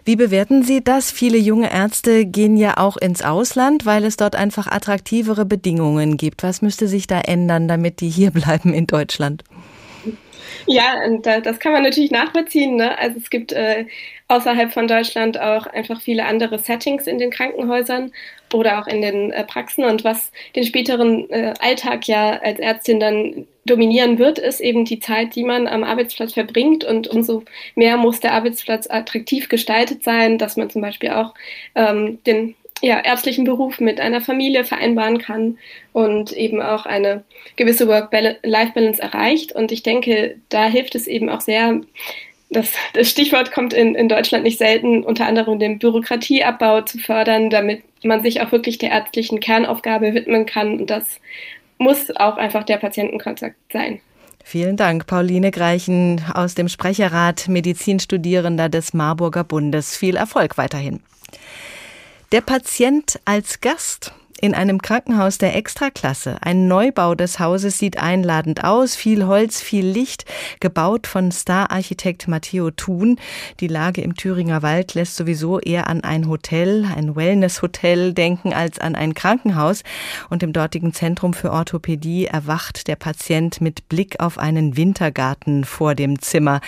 [0.04, 1.10] Wie bewerten Sie das?
[1.10, 6.42] Viele junge Ärzte gehen ja auch ins Ausland, weil es dort einfach attraktivere Bedingungen gibt.
[6.42, 9.44] Was müsste sich da ändern, damit die hier bleiben in Deutschland?
[10.66, 12.76] Ja, und das kann man natürlich nachvollziehen.
[12.76, 12.96] Ne?
[12.98, 13.86] Also es gibt äh,
[14.28, 18.12] außerhalb von Deutschland auch einfach viele andere Settings in den Krankenhäusern
[18.52, 19.84] oder auch in den äh, Praxen.
[19.84, 25.00] Und was den späteren äh, Alltag ja als Ärztin dann dominieren wird, ist eben die
[25.00, 26.84] Zeit, die man am Arbeitsplatz verbringt.
[26.84, 27.42] Und umso
[27.74, 31.34] mehr muss der Arbeitsplatz attraktiv gestaltet sein, dass man zum Beispiel auch
[31.74, 35.58] ähm, den ja, ärztlichen Beruf mit einer Familie vereinbaren kann
[35.92, 37.24] und eben auch eine
[37.56, 39.52] gewisse Work-Life-Balance erreicht.
[39.52, 41.80] Und ich denke, da hilft es eben auch sehr,
[42.50, 47.48] das, das Stichwort kommt in, in Deutschland nicht selten, unter anderem den Bürokratieabbau zu fördern,
[47.48, 50.80] damit man sich auch wirklich der ärztlichen Kernaufgabe widmen kann.
[50.80, 51.20] Und das
[51.78, 54.00] muss auch einfach der Patientenkontakt sein.
[54.46, 59.96] Vielen Dank, Pauline Greichen aus dem Sprecherrat Medizinstudierender des Marburger Bundes.
[59.96, 61.00] Viel Erfolg weiterhin.
[62.34, 64.12] Der Patient als Gast
[64.44, 66.36] in einem Krankenhaus der Extraklasse.
[66.42, 68.94] Ein Neubau des Hauses sieht einladend aus.
[68.94, 70.26] Viel Holz, viel Licht,
[70.60, 73.18] gebaut von Star-Architekt Matteo Thun.
[73.60, 78.78] Die Lage im Thüringer Wald lässt sowieso eher an ein Hotel, ein Wellness-Hotel denken als
[78.78, 79.82] an ein Krankenhaus.
[80.28, 85.94] Und im dortigen Zentrum für Orthopädie erwacht der Patient mit Blick auf einen Wintergarten vor
[85.94, 86.60] dem Zimmer.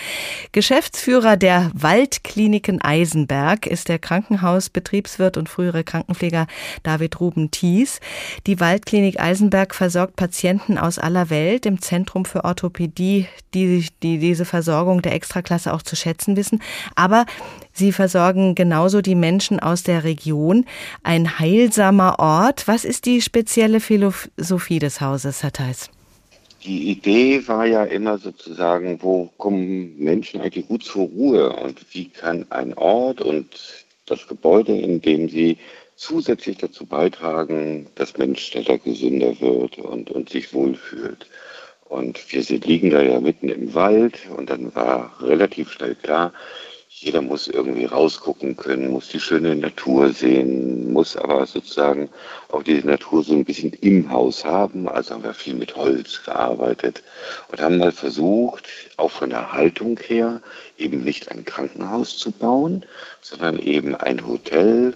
[0.52, 6.46] Geschäftsführer der Waldkliniken Eisenberg ist der Krankenhausbetriebswirt und frühere Krankenpfleger
[6.82, 8.00] David Ruben Thies.
[8.46, 14.44] Die Waldklinik Eisenberg versorgt Patienten aus aller Welt im Zentrum für Orthopädie, die, die diese
[14.44, 16.62] Versorgung der Extraklasse auch zu schätzen wissen.
[16.94, 17.26] Aber
[17.72, 20.64] Sie versorgen genauso die Menschen aus der Region.
[21.02, 22.68] Ein heilsamer Ort.
[22.68, 25.90] Was ist die spezielle Philosophie des Hauses, Herr Theis?
[26.64, 32.08] Die Idee war ja immer sozusagen, wo kommen Menschen eigentlich gut zur Ruhe und wie
[32.08, 33.46] kann ein Ort und
[34.06, 35.58] das Gebäude, in dem sie
[35.96, 41.26] zusätzlich dazu beitragen, dass Mensch schneller gesünder wird und, und sich wohlfühlt.
[41.88, 46.32] Und wir sind, liegen da ja mitten im Wald und dann war relativ schnell klar,
[46.98, 52.08] jeder muss irgendwie rausgucken können, muss die schöne Natur sehen, muss aber sozusagen
[52.48, 54.88] auch diese Natur so ein bisschen im Haus haben.
[54.88, 57.02] Also haben wir viel mit Holz gearbeitet
[57.48, 58.64] und haben mal versucht,
[58.96, 60.40] auch von der Haltung her,
[60.78, 62.86] eben nicht ein Krankenhaus zu bauen,
[63.20, 64.94] sondern eben ein Hotel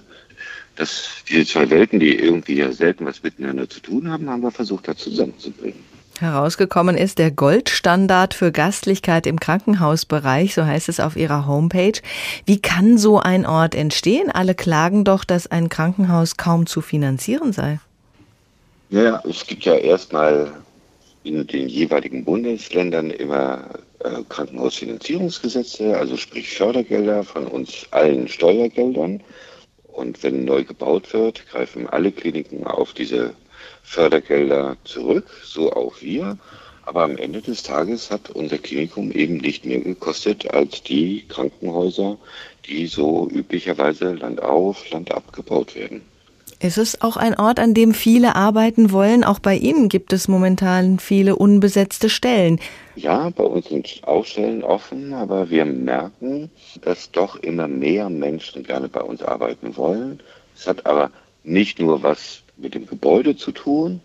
[0.80, 4.50] dass diese zwei Welten, die irgendwie ja selten was miteinander zu tun haben, haben wir
[4.50, 5.84] versucht, da zusammenzubringen.
[6.18, 12.00] Herausgekommen ist der Goldstandard für Gastlichkeit im Krankenhausbereich, so heißt es auf ihrer Homepage.
[12.46, 14.30] Wie kann so ein Ort entstehen?
[14.30, 17.78] Alle klagen doch, dass ein Krankenhaus kaum zu finanzieren sei.
[18.88, 20.50] Ja, es gibt ja erstmal
[21.24, 23.68] in den jeweiligen Bundesländern immer
[24.00, 29.22] äh, Krankenhausfinanzierungsgesetze, also sprich Fördergelder von uns allen Steuergeldern.
[30.00, 33.34] Und wenn neu gebaut wird, greifen alle Kliniken auf diese
[33.82, 36.38] Fördergelder zurück, so auch wir.
[36.86, 42.16] Aber am Ende des Tages hat unser Klinikum eben nicht mehr gekostet als die Krankenhäuser,
[42.64, 45.74] die so üblicherweise Land auf, Land abgebaut
[46.60, 46.66] werden.
[46.68, 49.24] Ist es auch ein Ort, an dem viele arbeiten wollen?
[49.24, 52.60] Auch bei Ihnen gibt es momentan viele unbesetzte Stellen.
[52.96, 56.50] Ja, bei uns sind auch Stellen offen, aber wir merken,
[56.82, 60.20] dass doch immer mehr Menschen gerne bei uns arbeiten wollen.
[60.54, 61.10] Es hat aber
[61.44, 64.00] nicht nur was mit dem Gebäude zu tun,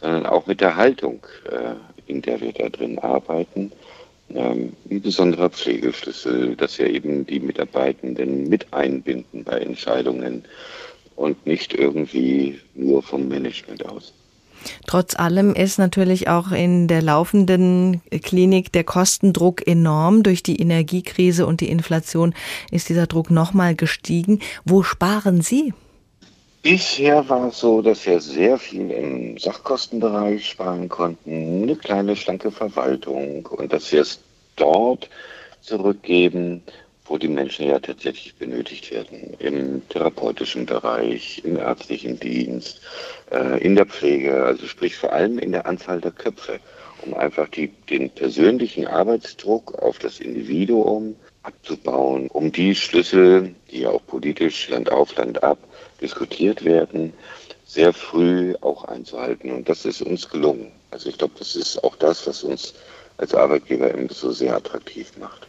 [0.00, 1.74] sondern auch mit der Haltung, äh,
[2.10, 3.70] in der wir da drin arbeiten.
[4.34, 10.44] Ähm, ein besonderer Pflegeschlüssel, dass wir eben die Mitarbeitenden mit einbinden bei Entscheidungen
[11.20, 14.14] und nicht irgendwie nur vom Management aus.
[14.86, 20.22] Trotz allem ist natürlich auch in der laufenden Klinik der Kostendruck enorm.
[20.22, 22.34] Durch die Energiekrise und die Inflation
[22.70, 24.40] ist dieser Druck nochmal gestiegen.
[24.64, 25.72] Wo sparen Sie?
[26.62, 32.50] Bisher war es so, dass wir sehr viel im Sachkostenbereich sparen konnten, eine kleine schlanke
[32.50, 34.20] Verwaltung und dass wir es
[34.56, 35.08] dort
[35.62, 36.62] zurückgeben,
[37.10, 39.34] wo die Menschen ja tatsächlich benötigt werden.
[39.40, 42.80] Im therapeutischen Bereich, im ärztlichen Dienst,
[43.32, 46.60] äh, in der Pflege, also sprich vor allem in der Anzahl der Köpfe,
[47.04, 53.90] um einfach die, den persönlichen Arbeitsdruck auf das Individuum abzubauen, um die Schlüssel, die ja
[53.90, 55.58] auch politisch Land auf, Land ab
[56.00, 57.12] diskutiert werden,
[57.66, 59.50] sehr früh auch einzuhalten.
[59.50, 60.70] Und das ist uns gelungen.
[60.92, 62.74] Also ich glaube, das ist auch das, was uns
[63.16, 65.48] als Arbeitgeber eben so sehr attraktiv macht.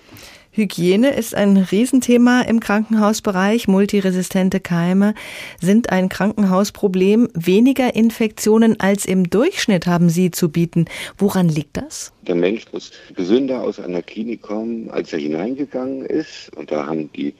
[0.54, 3.70] Hygiene ist ein Riesenthema im Krankenhausbereich.
[3.70, 5.14] Multiresistente Keime
[5.62, 7.30] sind ein Krankenhausproblem.
[7.34, 10.86] Weniger Infektionen als im Durchschnitt haben Sie zu bieten.
[11.18, 12.12] Woran liegt das?
[12.28, 16.52] Der Mensch muss gesünder aus einer Klinik kommen, als er hineingegangen ist.
[16.54, 17.34] Und da haben die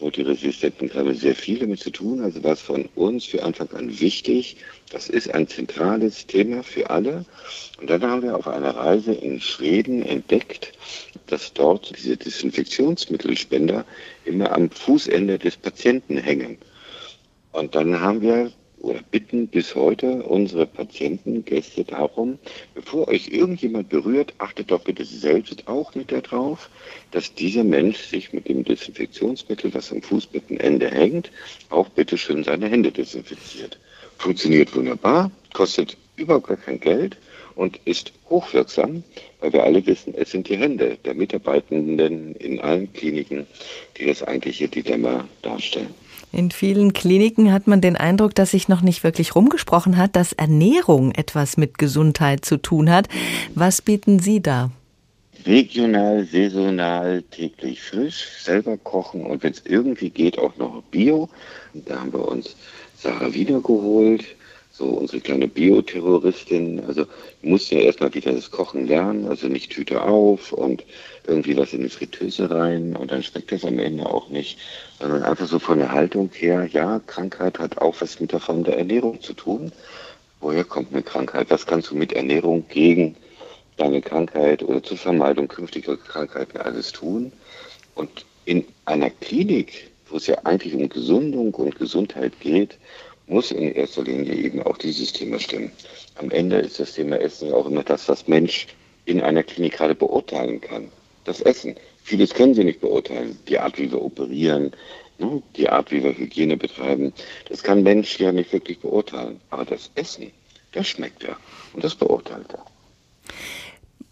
[0.00, 2.20] multiresistenten Keime sehr viel damit zu tun.
[2.22, 4.56] Also war es von uns für Anfang an wichtig.
[4.90, 7.24] Das ist ein zentrales Thema für alle.
[7.80, 10.72] Und dann haben wir auf einer Reise in Schweden entdeckt,
[11.26, 13.84] dass dort diese Desinfektionsmittelspender
[14.24, 16.58] immer am Fußende des Patienten hängen.
[17.52, 22.38] Und dann haben wir oder bitten bis heute unsere Patienten, Gäste darum,
[22.74, 26.70] bevor euch irgendjemand berührt, achtet doch bitte selbst auch mit darauf,
[27.10, 31.30] dass dieser Mensch sich mit dem Desinfektionsmittel, was am Fußbettenende hängt,
[31.70, 33.78] auch bitte schön seine Hände desinfiziert.
[34.18, 37.16] Funktioniert wunderbar, kostet überhaupt gar kein Geld
[37.54, 39.02] und ist hochwirksam,
[39.40, 43.46] weil wir alle wissen, es sind die Hände der Mitarbeitenden in allen Kliniken,
[43.96, 45.94] die das eigentliche Dilemma darstellen.
[46.30, 50.34] In vielen Kliniken hat man den Eindruck, dass sich noch nicht wirklich rumgesprochen hat, dass
[50.34, 53.08] Ernährung etwas mit Gesundheit zu tun hat.
[53.54, 54.70] Was bieten Sie da?
[55.46, 61.30] Regional, saisonal, täglich frisch, selber kochen und wenn es irgendwie geht, auch noch Bio.
[61.72, 62.56] Da haben wir uns
[62.96, 64.24] Sarah wiedergeholt,
[64.70, 66.82] so unsere kleine Bioterroristin.
[66.86, 67.06] Also
[67.40, 70.84] mussten ja erstmal wieder das Kochen lernen, also nicht Tüte auf und
[71.26, 74.58] irgendwie was in die Fritteuse rein und dann schmeckt das am Ende auch nicht,
[74.98, 78.64] sondern einfach so von der Haltung her, ja, Krankheit hat auch was mit der Form
[78.64, 79.72] der Ernährung zu tun.
[80.40, 81.50] Woher kommt eine Krankheit?
[81.50, 83.16] Was kannst du mit Ernährung gegen
[83.76, 87.32] deine Krankheit oder zur Vermeidung künftiger Krankheiten alles tun?
[87.94, 92.78] Und in einer Klinik, wo es ja eigentlich um Gesundung und Gesundheit geht,
[93.26, 95.70] muss in erster Linie eben auch dieses Thema stimmen.
[96.16, 98.66] Am Ende ist das Thema Essen auch immer das, was Mensch
[99.04, 100.90] in einer Klinik gerade beurteilen kann.
[101.24, 101.76] Das Essen.
[102.08, 103.38] Vieles können sie nicht beurteilen.
[103.48, 104.72] Die Art, wie wir operieren,
[105.18, 105.42] ne?
[105.56, 107.12] die Art, wie wir Hygiene betreiben,
[107.50, 109.38] das kann Mensch ja nicht wirklich beurteilen.
[109.50, 110.32] Aber das Essen,
[110.72, 111.36] das schmeckt er
[111.74, 112.64] und das beurteilt er.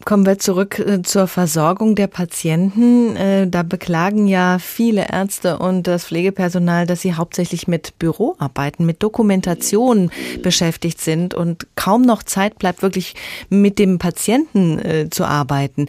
[0.04, 3.16] Kommen wir zurück äh, zur Versorgung der Patienten.
[3.16, 9.02] Äh, da beklagen ja viele Ärzte und das Pflegepersonal, dass sie hauptsächlich mit Büroarbeiten, mit
[9.02, 10.10] Dokumentation
[10.42, 13.14] beschäftigt sind und kaum noch Zeit bleibt, wirklich
[13.48, 15.88] mit dem Patienten äh, zu arbeiten.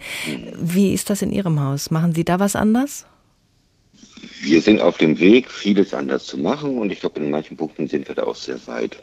[0.59, 1.91] Wie ist das in Ihrem Haus?
[1.91, 3.05] Machen Sie da was anders?
[4.41, 7.87] Wir sind auf dem Weg, vieles anders zu machen und ich glaube, in manchen Punkten
[7.87, 8.97] sind wir da auch sehr weit.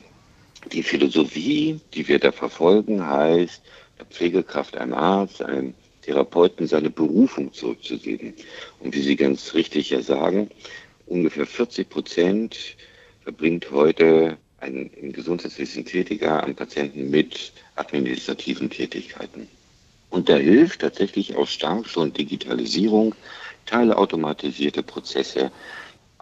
[0.73, 3.63] Die Philosophie, die wir da verfolgen, heißt,
[4.11, 8.35] Pflegekraft, einem Arzt, einem Therapeuten seine Berufung zurückzugeben.
[8.81, 10.51] Und wie Sie ganz richtig ja sagen,
[11.07, 12.77] ungefähr 40 Prozent
[13.23, 19.49] verbringt heute ein im Gesundheitswesen Tätiger am Patienten mit administrativen Tätigkeiten.
[20.11, 23.15] Und da hilft tatsächlich auch stark schon Digitalisierung,
[23.67, 25.51] teilautomatisierte Prozesse,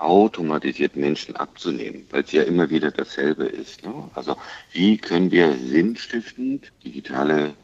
[0.03, 3.85] automatisiert Menschen abzunehmen, weil es ja immer wieder dasselbe ist.
[3.85, 3.95] Ne?
[4.15, 4.37] Also
[4.73, 7.55] wie können wir sinnstiftend digitale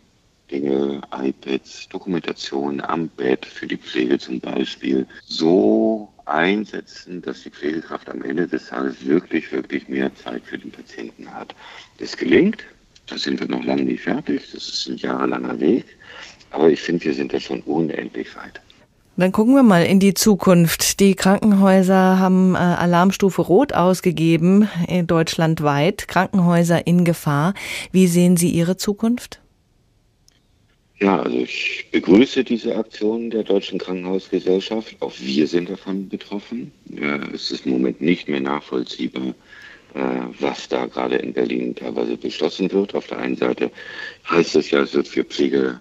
[0.51, 8.09] Dinge, iPads, Dokumentation am Bett für die Pflege zum Beispiel so einsetzen, dass die Pflegekraft
[8.09, 11.55] am Ende des Tages wirklich, wirklich mehr Zeit für den Patienten hat.
[11.99, 12.65] Das gelingt,
[13.07, 15.85] da sind wir noch lange nicht fertig, das ist ein jahrelanger Weg,
[16.51, 18.61] aber ich finde, wir sind da schon unendlich weit.
[19.19, 21.01] Dann gucken wir mal in die Zukunft.
[21.01, 26.07] Die Krankenhäuser haben äh, Alarmstufe Rot ausgegeben, äh, deutschlandweit.
[26.07, 27.55] Krankenhäuser in Gefahr.
[27.91, 29.41] Wie sehen Sie Ihre Zukunft?
[31.01, 34.95] Ja, also ich begrüße diese Aktion der Deutschen Krankenhausgesellschaft.
[35.01, 36.71] Auch wir sind davon betroffen.
[37.35, 39.35] es ist im Moment nicht mehr nachvollziehbar,
[39.95, 40.01] äh,
[40.39, 42.95] was da gerade in Berlin teilweise beschlossen wird.
[42.95, 43.73] Auf der einen Seite
[44.31, 45.81] heißt es ja, es wird für Pflege,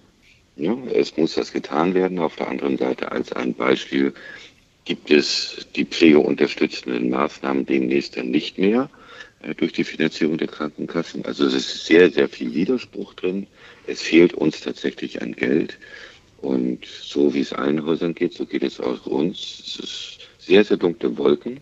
[0.58, 2.18] ja, es muss das getan werden.
[2.18, 4.12] Auf der anderen Seite als ein Beispiel
[4.84, 8.90] gibt es die pflegeunterstützenden Maßnahmen demnächst dann nicht mehr
[9.42, 11.24] äh, durch die Finanzierung der Krankenkassen.
[11.24, 13.46] Also es ist sehr, sehr viel Widerspruch drin
[13.88, 15.78] es fehlt uns tatsächlich an Geld.
[16.42, 19.62] Und so wie es allen Häusern geht, so geht es auch uns.
[19.66, 21.60] Es ist sehr, sehr dunkle Wolken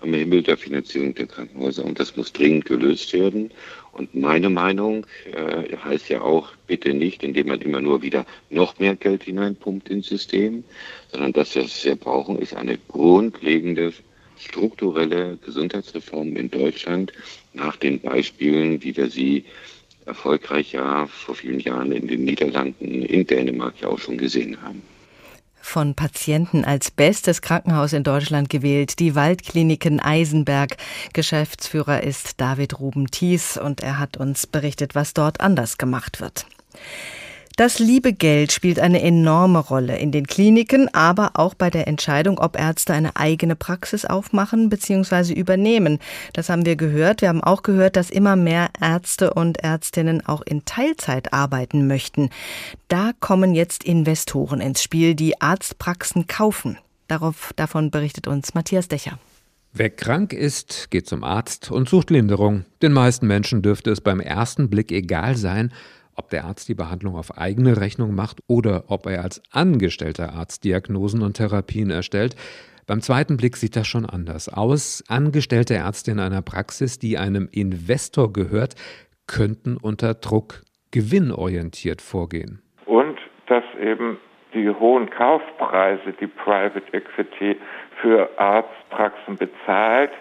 [0.00, 3.50] am Himmel der Finanzierung der Krankenhäuser und das muss dringend gelöst werden.
[3.96, 8.78] Und meine Meinung äh, heißt ja auch, bitte nicht, indem man immer nur wieder noch
[8.78, 10.64] mehr Geld hineinpumpt ins System,
[11.10, 13.94] sondern das, was wir brauchen, ist eine grundlegende
[14.38, 17.12] strukturelle Gesundheitsreform in Deutschland
[17.54, 19.44] nach den Beispielen, wie wir sie
[20.04, 24.82] erfolgreich ja vor vielen Jahren in den Niederlanden, in Dänemark ja auch schon gesehen haben.
[25.66, 30.76] Von Patienten als bestes Krankenhaus in Deutschland gewählt, die Waldkliniken Eisenberg.
[31.12, 36.46] Geschäftsführer ist David Ruben Thies und er hat uns berichtet, was dort anders gemacht wird.
[37.56, 42.38] Das liebe Geld spielt eine enorme Rolle in den Kliniken, aber auch bei der Entscheidung,
[42.38, 45.32] ob Ärzte eine eigene Praxis aufmachen bzw.
[45.32, 45.98] übernehmen.
[46.34, 47.22] Das haben wir gehört.
[47.22, 52.28] Wir haben auch gehört, dass immer mehr Ärzte und Ärztinnen auch in Teilzeit arbeiten möchten.
[52.88, 56.76] Da kommen jetzt Investoren ins Spiel, die Arztpraxen kaufen.
[57.08, 59.18] Darauf, davon berichtet uns Matthias Decher.
[59.72, 62.66] Wer krank ist, geht zum Arzt und sucht Linderung.
[62.82, 65.72] Den meisten Menschen dürfte es beim ersten Blick egal sein,
[66.16, 70.64] ob der Arzt die Behandlung auf eigene Rechnung macht oder ob er als angestellter Arzt
[70.64, 72.36] Diagnosen und Therapien erstellt.
[72.86, 75.02] Beim zweiten Blick sieht das schon anders aus.
[75.08, 78.76] Angestellte Ärzte in einer Praxis, die einem Investor gehört,
[79.26, 80.62] könnten unter Druck
[80.92, 82.62] gewinnorientiert vorgehen.
[82.86, 84.18] Und dass eben
[84.54, 87.56] die hohen Kaufpreise, die Private Equity
[88.00, 90.12] für Arztpraxen bezahlt,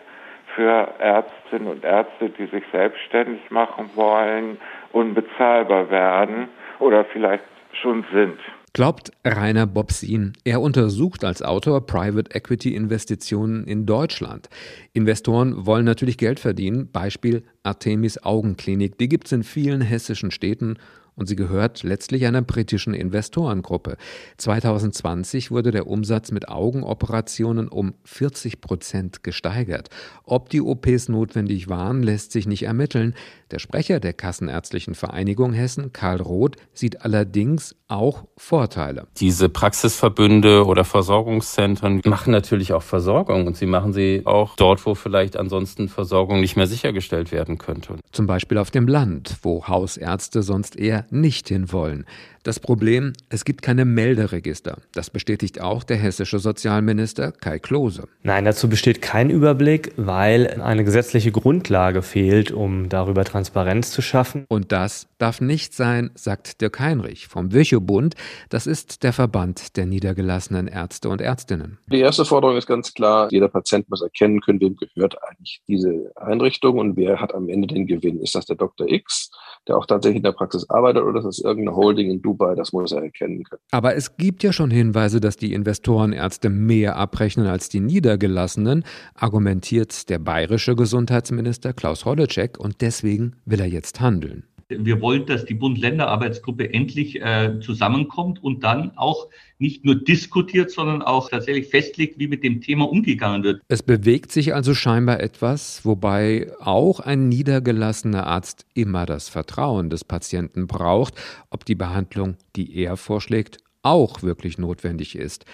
[0.56, 4.58] für Ärztinnen und Ärzte, die sich selbstständig machen wollen,
[4.96, 6.48] unbezahlbar werden
[6.80, 7.44] oder vielleicht
[7.82, 8.40] schon sind.
[8.72, 10.34] Glaubt Rainer Bobsin.
[10.44, 14.50] Er untersucht als Autor Private Equity Investitionen in Deutschland.
[14.94, 16.92] Investoren wollen natürlich Geld verdienen.
[16.92, 18.98] Beispiel Artemis Augenklinik.
[18.98, 20.78] Die gibt es in vielen hessischen Städten
[21.16, 23.98] und sie gehört letztlich einer britischen Investorengruppe.
[24.38, 29.90] 2020 wurde der Umsatz mit Augenoperationen um 40 Prozent gesteigert.
[30.24, 33.14] Ob die OPs notwendig waren, lässt sich nicht ermitteln.
[33.52, 39.08] Der Sprecher der Kassenärztlichen Vereinigung Hessen, Karl Roth, sieht allerdings auch Vorteile.
[39.18, 44.96] Diese Praxisverbünde oder Versorgungszentren machen natürlich auch Versorgung und sie machen sie auch dort, wo
[44.96, 47.96] vielleicht ansonsten Versorgung nicht mehr sichergestellt werden könnte.
[48.12, 52.06] Zum Beispiel auf dem Land, wo Hausärzte sonst eher nicht hinwollen.
[52.46, 54.78] Das Problem, es gibt keine Melderegister.
[54.94, 58.08] Das bestätigt auch der hessische Sozialminister Kai Klose.
[58.22, 64.46] Nein, dazu besteht kein Überblick, weil eine gesetzliche Grundlage fehlt, um darüber Transparenz zu schaffen.
[64.48, 68.14] Und das darf nicht sein, sagt Dirk Heinrich vom Virchow-Bund.
[68.50, 71.80] Das ist der Verband der niedergelassenen Ärzte und Ärztinnen.
[71.88, 76.12] Die erste Forderung ist ganz klar, jeder Patient muss erkennen können, wem gehört eigentlich diese
[76.16, 78.22] Einrichtung und wer hat am Ende den Gewinn.
[78.22, 78.88] Ist das der Dr.
[78.88, 79.32] X,
[79.68, 82.35] der auch tatsächlich in der Praxis arbeitet, oder ist das irgendeine Holding in Dubai?
[82.38, 83.62] Dubai, das muss er erkennen können.
[83.72, 88.84] Aber es gibt ja schon Hinweise, dass die Investorenärzte mehr abrechnen als die Niedergelassenen,
[89.14, 94.44] argumentiert der bayerische Gesundheitsminister Klaus Holleczek und deswegen will er jetzt handeln.
[94.68, 99.28] Wir wollen, dass die Bund-Länder-Arbeitsgruppe endlich äh, zusammenkommt und dann auch
[99.60, 103.62] nicht nur diskutiert, sondern auch tatsächlich festlegt, wie mit dem Thema umgegangen wird.
[103.68, 110.04] Es bewegt sich also scheinbar etwas, wobei auch ein niedergelassener Arzt immer das Vertrauen des
[110.04, 111.14] Patienten braucht,
[111.52, 115.46] ob die Behandlung, die er vorschlägt, auch wirklich notwendig ist.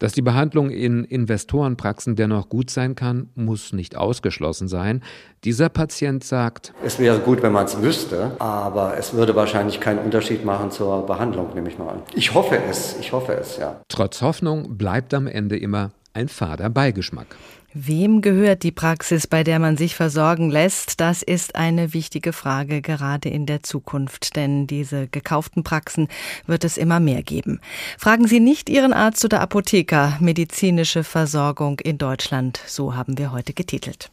[0.00, 5.02] Dass die Behandlung in Investorenpraxen dennoch gut sein kann, muss nicht ausgeschlossen sein.
[5.44, 9.98] Dieser Patient sagt, es wäre gut, wenn man es wüsste, aber es würde wahrscheinlich keinen
[9.98, 12.02] Unterschied machen zur Behandlung, nehme ich mal an.
[12.14, 13.78] Ich hoffe es, ich hoffe es, ja.
[13.88, 17.36] Trotz Hoffnung bleibt am Ende immer ein fader Beigeschmack.
[17.72, 21.00] Wem gehört die Praxis, bei der man sich versorgen lässt?
[21.00, 26.08] Das ist eine wichtige Frage gerade in der Zukunft, denn diese gekauften Praxen
[26.46, 27.60] wird es immer mehr geben.
[27.96, 30.16] Fragen Sie nicht Ihren Arzt oder Apotheker.
[30.20, 34.10] Medizinische Versorgung in Deutschland, so haben wir heute getitelt.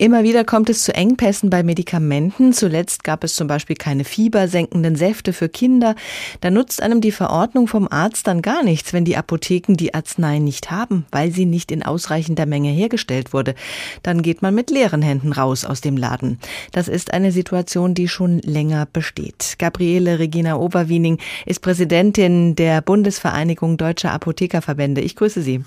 [0.00, 2.54] Immer wieder kommt es zu Engpässen bei Medikamenten.
[2.54, 5.94] Zuletzt gab es zum Beispiel keine fiebersenkenden Säfte für Kinder.
[6.40, 10.38] Da nutzt einem die Verordnung vom Arzt dann gar nichts, wenn die Apotheken die Arznei
[10.38, 13.54] nicht haben, weil sie nicht in ausreichender Menge hergestellt wurde.
[14.02, 16.38] Dann geht man mit leeren Händen raus aus dem Laden.
[16.72, 19.56] Das ist eine Situation, die schon länger besteht.
[19.58, 25.02] Gabriele Regina Oberwiening ist Präsidentin der Bundesvereinigung Deutscher Apothekerverbände.
[25.02, 25.62] Ich grüße Sie.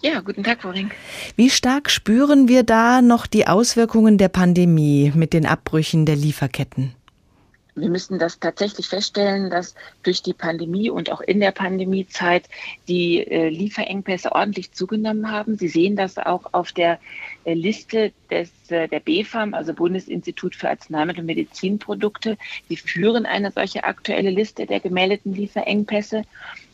[0.00, 0.92] Ja, guten Tag, Frau Rink.
[1.36, 6.94] Wie stark spüren wir da noch die Auswirkungen der Pandemie mit den Abbrüchen der Lieferketten?
[7.76, 9.74] Wir müssen das tatsächlich feststellen, dass
[10.04, 12.48] durch die Pandemie und auch in der Pandemiezeit
[12.86, 15.56] die äh, Lieferengpässe ordentlich zugenommen haben.
[15.56, 17.00] Sie sehen das auch auf der
[17.44, 22.38] äh, Liste des, äh, der BfArM, also Bundesinstitut für Arzneimittel und Medizinprodukte.
[22.68, 26.22] Sie führen eine solche aktuelle Liste der gemeldeten Lieferengpässe.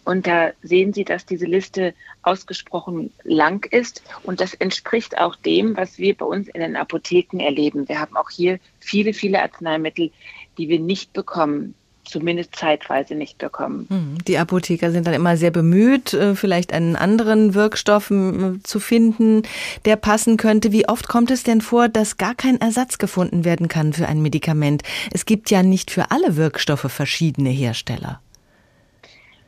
[0.04, 4.02] Und da sehen Sie, dass diese Liste ausgesprochen lang ist.
[4.22, 7.88] Und das entspricht auch dem, was wir bei uns in den Apotheken erleben.
[7.88, 10.10] Wir haben auch hier viele, viele Arzneimittel,
[10.58, 11.74] die wir nicht bekommen
[12.10, 13.86] zumindest zeitweise nicht bekommen.
[13.88, 19.42] Hm, die Apotheker sind dann immer sehr bemüht, äh, vielleicht einen anderen Wirkstoff zu finden,
[19.84, 20.72] der passen könnte.
[20.72, 24.22] Wie oft kommt es denn vor, dass gar kein Ersatz gefunden werden kann für ein
[24.22, 24.82] Medikament?
[25.12, 28.20] Es gibt ja nicht für alle Wirkstoffe verschiedene Hersteller.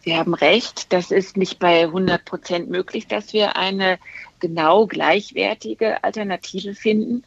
[0.04, 3.98] Sie haben recht, das ist nicht bei 100 Prozent möglich, dass wir eine
[4.40, 7.22] genau gleichwertige Alternative finden.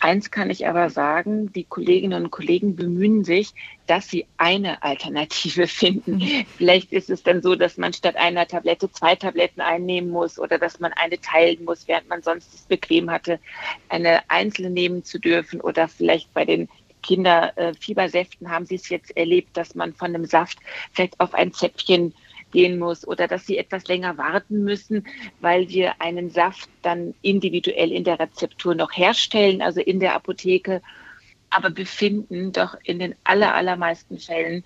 [0.00, 3.52] Eins kann ich aber sagen, die Kolleginnen und Kollegen bemühen sich,
[3.86, 6.16] dass sie eine Alternative finden.
[6.16, 6.46] Mhm.
[6.56, 10.58] Vielleicht ist es dann so, dass man statt einer Tablette zwei Tabletten einnehmen muss oder
[10.58, 13.38] dass man eine teilen muss, während man sonst es bequem hatte,
[13.88, 16.68] eine einzelne nehmen zu dürfen oder vielleicht bei den
[17.04, 20.58] Kinderfiebersäften haben Sie es jetzt erlebt, dass man von einem Saft
[20.92, 22.14] vielleicht auf ein Zäpfchen
[22.50, 25.06] gehen muss oder dass sie etwas länger warten müssen,
[25.40, 30.80] weil wir einen Saft dann individuell in der Rezeptur noch herstellen, also in der Apotheke,
[31.50, 34.64] aber befinden doch in den aller, allermeisten Fällen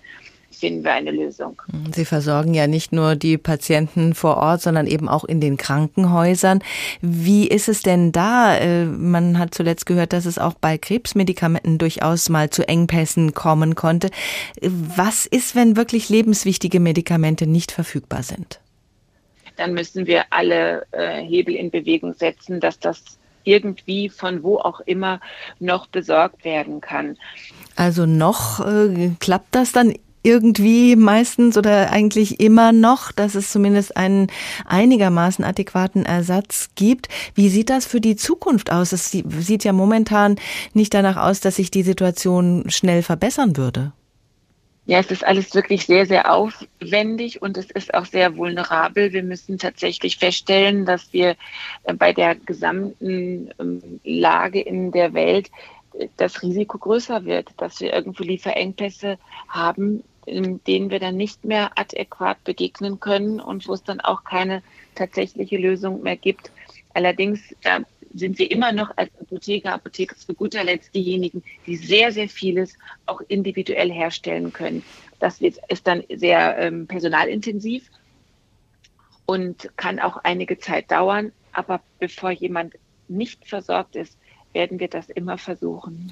[0.59, 1.61] finden wir eine Lösung.
[1.93, 6.61] Sie versorgen ja nicht nur die Patienten vor Ort, sondern eben auch in den Krankenhäusern.
[7.01, 8.55] Wie ist es denn da?
[8.57, 13.75] Äh, man hat zuletzt gehört, dass es auch bei Krebsmedikamenten durchaus mal zu Engpässen kommen
[13.75, 14.09] konnte.
[14.61, 18.59] Was ist, wenn wirklich lebenswichtige Medikamente nicht verfügbar sind?
[19.57, 24.79] Dann müssen wir alle äh, Hebel in Bewegung setzen, dass das irgendwie von wo auch
[24.81, 25.19] immer
[25.59, 27.17] noch besorgt werden kann.
[27.75, 29.93] Also noch äh, klappt das dann
[30.23, 34.27] irgendwie meistens oder eigentlich immer noch, dass es zumindest einen
[34.65, 37.07] einigermaßen adäquaten Ersatz gibt.
[37.35, 38.91] Wie sieht das für die Zukunft aus?
[38.91, 40.35] Es sieht ja momentan
[40.73, 43.93] nicht danach aus, dass sich die Situation schnell verbessern würde.
[44.89, 49.13] Ja, es ist alles wirklich sehr, sehr aufwendig und es ist auch sehr vulnerabel.
[49.13, 51.35] Wir müssen tatsächlich feststellen, dass wir
[51.83, 55.51] äh, bei der gesamten ähm, Lage in der Welt
[56.17, 59.17] das Risiko größer wird, dass wir irgendwo Lieferengpässe
[59.47, 64.61] haben, denen wir dann nicht mehr adäquat begegnen können und wo es dann auch keine
[64.95, 66.51] tatsächliche Lösung mehr gibt.
[66.93, 67.79] Allerdings da
[68.13, 72.75] sind wir immer noch als Apotheker, Apotheker zu guter Letzt diejenigen, die sehr, sehr vieles
[73.05, 74.83] auch individuell herstellen können.
[75.19, 77.89] Das ist dann sehr ähm, personalintensiv
[79.25, 81.31] und kann auch einige Zeit dauern.
[81.51, 82.75] Aber bevor jemand
[83.07, 84.17] nicht versorgt ist,
[84.59, 86.11] werden wir das immer versuchen.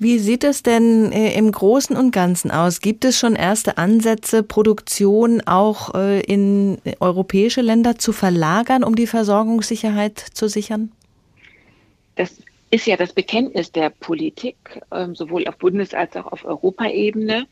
[0.00, 2.80] Wie sieht es denn äh, im Großen und Ganzen aus?
[2.80, 9.06] Gibt es schon erste Ansätze, Produktion auch äh, in europäische Länder zu verlagern, um die
[9.06, 10.90] Versorgungssicherheit zu sichern?
[12.16, 12.42] Das
[12.72, 14.56] ist ja das Bekenntnis der Politik,
[14.90, 17.46] ähm, sowohl auf Bundes- als auch auf Europaebene.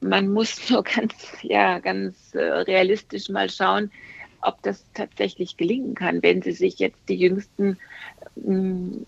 [0.00, 3.90] Man muss nur ganz, ja, ganz äh, realistisch mal schauen,
[4.42, 7.78] ob das tatsächlich gelingen kann, wenn Sie sich jetzt die jüngsten
[8.36, 9.06] ähm,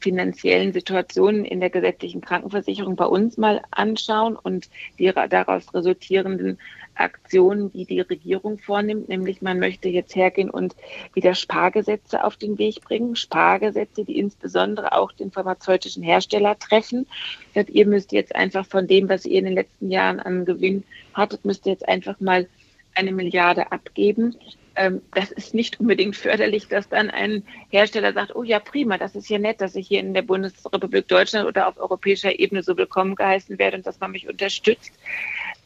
[0.00, 4.68] finanziellen Situationen in der gesetzlichen Krankenversicherung bei uns mal anschauen und
[4.98, 6.58] die daraus resultierenden
[6.94, 10.76] Aktionen, die die Regierung vornimmt, nämlich man möchte jetzt hergehen und
[11.14, 17.06] wieder Spargesetze auf den Weg bringen, Spargesetze, die insbesondere auch den pharmazeutischen Hersteller treffen.
[17.54, 20.84] Ihr müsst jetzt einfach von dem, was ihr in den letzten Jahren an Gewinn
[21.14, 22.46] hattet, müsst ihr jetzt einfach mal
[22.94, 24.36] eine Milliarde abgeben
[24.76, 29.14] ähm, das ist nicht unbedingt förderlich, dass dann ein Hersteller sagt, oh ja, prima, das
[29.14, 32.76] ist ja nett, dass ich hier in der Bundesrepublik Deutschland oder auf europäischer Ebene so
[32.76, 34.92] willkommen geheißen werde und dass man mich unterstützt.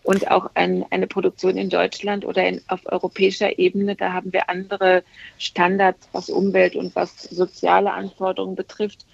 [0.02, 4.48] Und auch ein, eine Produktion in Deutschland oder in, auf europäischer Ebene, da haben wir
[4.48, 5.04] andere
[5.38, 9.04] Standards, was Umwelt und was soziale Anforderungen betrifft.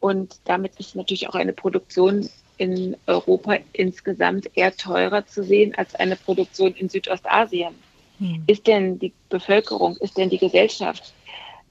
[0.00, 5.94] Und damit ist natürlich auch eine Produktion in Europa insgesamt eher teurer zu sehen als
[5.94, 7.74] eine Produktion in Südostasien.
[8.22, 8.44] Hm.
[8.46, 11.12] Ist denn die Bevölkerung, ist denn die Gesellschaft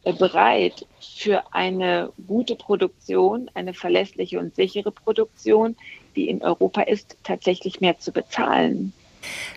[0.04, 5.78] äh, bereit für eine gute Produktion, eine verlässliche und sichere Produktion,
[6.18, 8.92] die in Europa ist, tatsächlich mehr zu bezahlen?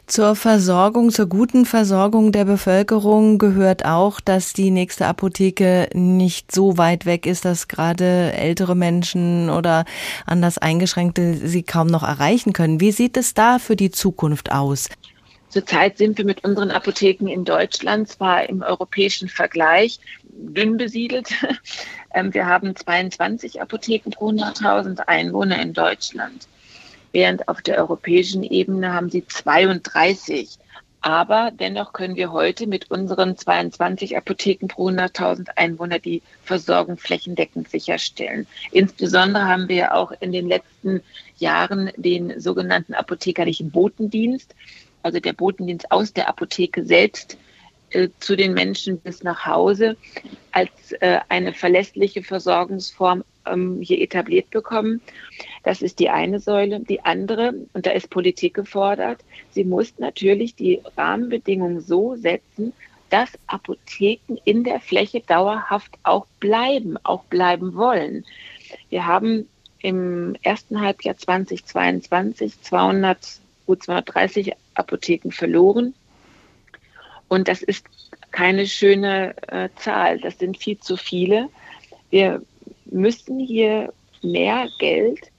[0.07, 6.77] Zur Versorgung, zur guten Versorgung der Bevölkerung gehört auch, dass die nächste Apotheke nicht so
[6.77, 9.87] weit weg ist, dass gerade ältere Menschen oder
[10.27, 12.81] anders eingeschränkte sie kaum noch erreichen können.
[12.81, 14.91] Wie sieht es da für die Zukunft aus?
[15.55, 21.29] Zurzeit sind wir mit unseren Apotheken in Deutschland zwar im europäischen Vergleich dünn besiedelt.
[22.17, 26.47] Ähm, wir haben 22 Apotheken pro 100.000 Einwohner in Deutschland,
[27.11, 30.59] während auf der europäischen Ebene haben sie 32.
[31.01, 37.69] Aber dennoch können wir heute mit unseren 22 Apotheken pro 100.000 Einwohner die Versorgung flächendeckend
[37.69, 38.47] sicherstellen.
[38.71, 41.03] Insbesondere haben wir auch in den letzten
[41.39, 44.55] Jahren den sogenannten apothekerlichen Botendienst
[45.05, 47.37] also der Botendienst aus der Apotheke selbst
[47.91, 49.97] äh, zu den Menschen bis nach Hause
[50.51, 55.01] als äh, eine verlässliche Versorgungsform ähm, hier etabliert bekommen.
[55.63, 56.81] Das ist die eine Säule.
[56.81, 62.73] Die andere, und da ist Politik gefordert, sie muss natürlich die Rahmenbedingungen so setzen,
[63.11, 68.25] dass Apotheken in der Fläche dauerhaft auch bleiben, auch bleiben wollen.
[68.89, 69.49] Wir haben
[69.81, 73.19] im ersten Halbjahr 2022 200
[73.67, 75.95] gut 230 Apotheken verloren.
[77.29, 77.87] Und das ist
[78.31, 80.19] keine schöne äh, Zahl.
[80.21, 81.49] Das sind viel zu viele.
[82.11, 82.43] Wir
[82.87, 85.31] müssen hier mehr Geld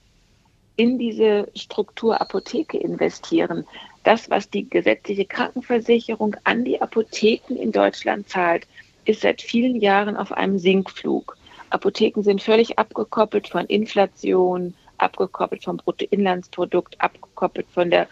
[0.76, 3.64] in diese Struktur Apotheke investieren.
[4.04, 8.66] Das, was die gesetzliche Krankenversicherung an die Apotheken in Deutschland zahlt,
[9.04, 11.36] ist seit vielen Jahren auf einem Sinkflug.
[11.70, 18.08] Apotheken sind völlig abgekoppelt von Inflation, abgekoppelt vom Bruttoinlandsprodukt, abgekoppelt von der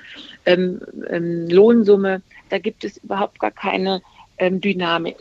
[0.47, 2.23] ähm, ähm, Lohnsumme.
[2.51, 4.03] Da gibt es überhaupt gar keine
[4.39, 5.17] ähm, Dynamik,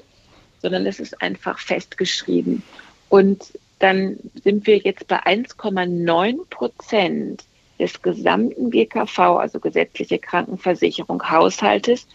[0.61, 2.64] sondern es ist einfach festgeschrieben.
[3.09, 7.43] Und dann sind wir jetzt bei 1,9 Prozent
[7.80, 12.07] des gesamten GKV, also gesetzliche Krankenversicherung Haushaltes,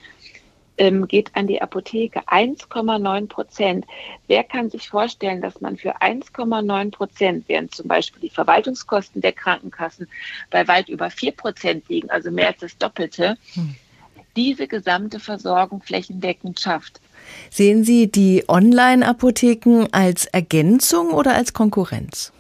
[0.78, 2.20] ähm, geht an die Apotheke.
[2.28, 3.86] 1,9 Prozent.
[4.26, 9.32] Wer kann sich vorstellen, dass man für 1,9 Prozent, während zum Beispiel die Verwaltungskosten der
[9.32, 10.08] Krankenkassen
[10.50, 13.74] bei weit über 4 Prozent liegen, also mehr als das Doppelte, hm.
[14.36, 17.00] diese gesamte Versorgung flächendeckend schafft?
[17.50, 22.32] Sehen Sie die Online-Apotheken als Ergänzung oder als Konkurrenz?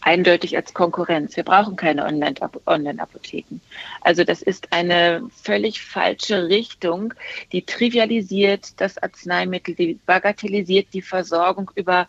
[0.00, 1.36] Eindeutig als Konkurrenz.
[1.36, 3.60] Wir brauchen keine Online-Apotheken.
[4.00, 7.14] Also das ist eine völlig falsche Richtung,
[7.52, 12.06] die trivialisiert das Arzneimittel, die bagatellisiert die Versorgung über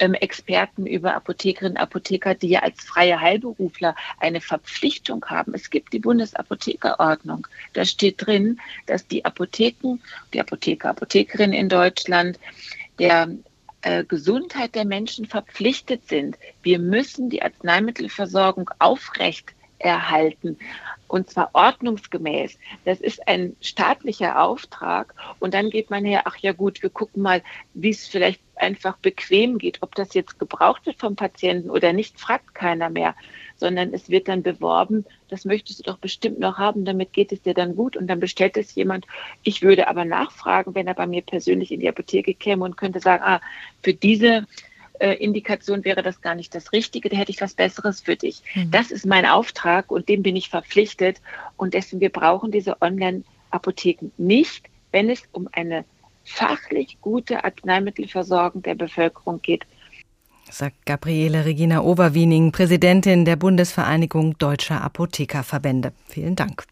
[0.00, 5.54] ähm, Experten, über Apothekerinnen Apotheker, die ja als freie Heilberufler eine Verpflichtung haben.
[5.54, 7.46] Es gibt die Bundesapothekerordnung.
[7.74, 10.00] Da steht drin, dass die Apotheken,
[10.32, 12.38] die Apotheker, Apothekerinnen in Deutschland
[12.98, 13.28] der
[13.82, 16.36] äh, Gesundheit der Menschen verpflichtet sind.
[16.62, 20.58] Wir müssen die Arzneimittelversorgung aufrecht erhalten
[21.08, 22.58] und zwar ordnungsgemäß.
[22.84, 27.22] Das ist ein staatlicher Auftrag und dann geht man her, ach ja gut, wir gucken
[27.22, 27.42] mal,
[27.74, 32.20] wie es vielleicht einfach bequem geht, ob das jetzt gebraucht wird vom Patienten oder nicht,
[32.20, 33.14] fragt keiner mehr,
[33.60, 37.42] sondern es wird dann beworben, das möchtest du doch bestimmt noch haben, damit geht es
[37.42, 39.06] dir dann gut und dann bestellt es jemand.
[39.44, 42.98] Ich würde aber nachfragen, wenn er bei mir persönlich in die Apotheke käme und könnte
[43.00, 43.40] sagen, ah,
[43.82, 44.46] für diese
[44.98, 48.42] äh, Indikation wäre das gar nicht das Richtige, da hätte ich was Besseres für dich.
[48.54, 48.70] Mhm.
[48.70, 51.20] Das ist mein Auftrag und dem bin ich verpflichtet.
[51.56, 55.84] Und deswegen, wir brauchen diese Online-Apotheken nicht, wenn es um eine
[56.24, 59.64] fachlich gute Arzneimittelversorgung der Bevölkerung geht.
[60.50, 65.92] Sagt Gabriele Regina Overwiening, Präsidentin der Bundesvereinigung Deutscher Apothekerverbände.
[66.08, 66.64] Vielen Dank.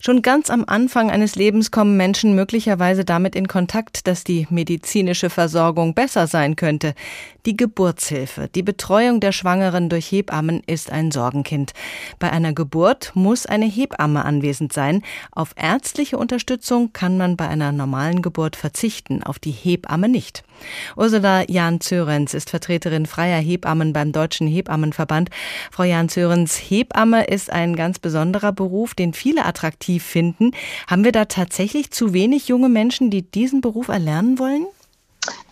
[0.00, 5.28] Schon ganz am Anfang eines Lebens kommen Menschen möglicherweise damit in Kontakt, dass die medizinische
[5.28, 6.94] Versorgung besser sein könnte.
[7.46, 11.72] Die Geburtshilfe, die Betreuung der Schwangeren durch Hebammen ist ein Sorgenkind.
[12.18, 15.02] Bei einer Geburt muss eine Hebamme anwesend sein.
[15.32, 20.44] Auf ärztliche Unterstützung kann man bei einer normalen Geburt verzichten, auf die Hebamme nicht.
[20.96, 25.30] Ursula Jahn-Zörens ist Vertreterin freier Hebammen beim Deutschen Hebammenverband.
[25.70, 30.52] Frau Jahn-Zörens, Hebamme ist ein ganz besonderer Beruf, den viele attraktiv finden.
[30.86, 34.66] Haben wir da tatsächlich zu wenig junge Menschen, die diesen Beruf erlernen wollen?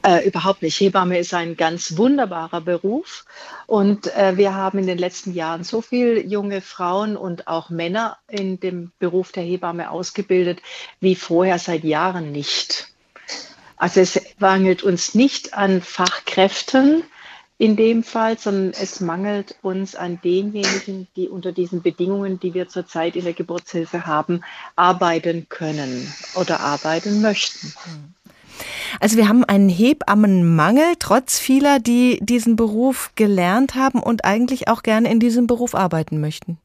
[0.03, 0.81] Äh, überhaupt nicht.
[0.81, 3.25] Hebamme ist ein ganz wunderbarer Beruf.
[3.67, 8.19] Und äh, wir haben in den letzten Jahren so viele junge Frauen und auch Männer
[8.29, 10.61] in dem Beruf der Hebamme ausgebildet
[11.01, 12.92] wie vorher seit Jahren nicht.
[13.83, 17.03] Also es mangelt uns nicht an Fachkräften
[17.59, 22.69] in dem Fall, sondern es mangelt uns an denjenigen, die unter diesen Bedingungen, die wir
[22.69, 24.45] zurzeit in der Geburtshilfe haben,
[24.77, 27.75] arbeiten können oder arbeiten möchten.
[29.01, 34.85] Also wir haben einen Hebammenmangel, trotz vieler, die diesen Beruf gelernt haben und eigentlich auch
[34.85, 36.57] gerne in diesem Beruf arbeiten möchten.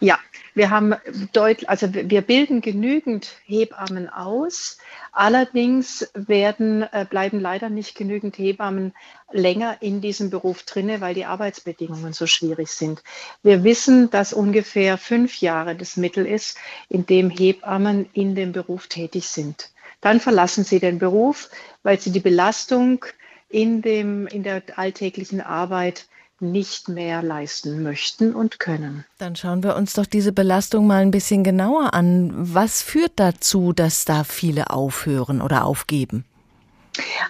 [0.00, 0.18] Ja,
[0.54, 0.94] wir haben
[1.32, 4.78] deutlich, also wir bilden genügend Hebammen aus.
[5.12, 8.92] Allerdings werden, äh, bleiben leider nicht genügend Hebammen
[9.30, 13.02] länger in diesem Beruf drinne, weil die Arbeitsbedingungen so schwierig sind.
[13.42, 18.88] Wir wissen, dass ungefähr fünf Jahre das Mittel ist, in dem Hebammen in dem Beruf
[18.88, 19.70] tätig sind.
[20.02, 21.48] Dann verlassen sie den Beruf,
[21.82, 23.04] weil sie die Belastung
[23.48, 26.06] in, dem, in der alltäglichen Arbeit
[26.42, 29.04] nicht mehr leisten möchten und können.
[29.18, 32.32] Dann schauen wir uns doch diese Belastung mal ein bisschen genauer an.
[32.34, 36.24] Was führt dazu, dass da viele aufhören oder aufgeben?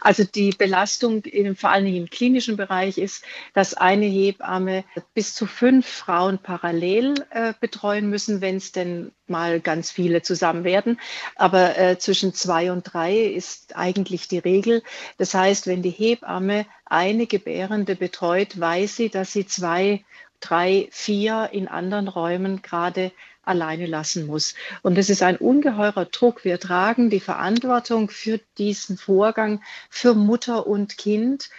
[0.01, 4.85] Also die Belastung in, vor allen Dingen im klinischen Bereich ist, dass eine Hebamme
[5.15, 10.65] bis zu fünf Frauen parallel äh, betreuen müssen, wenn es denn mal ganz viele zusammen
[10.65, 10.99] werden.
[11.37, 14.83] Aber äh, zwischen zwei und drei ist eigentlich die Regel.
[15.19, 20.05] Das heißt, wenn die Hebamme eine Gebärende betreut, weiß sie, dass sie zwei,
[20.41, 23.13] drei, vier in anderen Räumen gerade
[23.45, 24.55] alleine lassen muss.
[24.83, 26.45] Und das ist ein ungeheurer Druck.
[26.45, 31.51] Wir tragen die Verantwortung für diesen Vorgang für Mutter und Kind.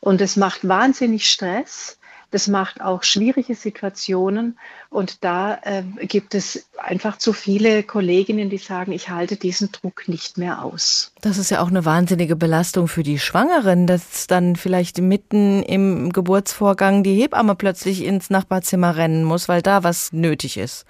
[0.00, 1.98] Und es macht wahnsinnig Stress
[2.32, 4.58] Das macht auch schwierige Situationen.
[4.88, 10.08] Und da äh, gibt es einfach zu viele Kolleginnen, die sagen, ich halte diesen Druck
[10.08, 11.12] nicht mehr aus.
[11.20, 16.10] Das ist ja auch eine wahnsinnige Belastung für die Schwangeren, dass dann vielleicht mitten im
[16.10, 20.86] Geburtsvorgang die Hebamme plötzlich ins Nachbarzimmer rennen muss, weil da was nötig ist.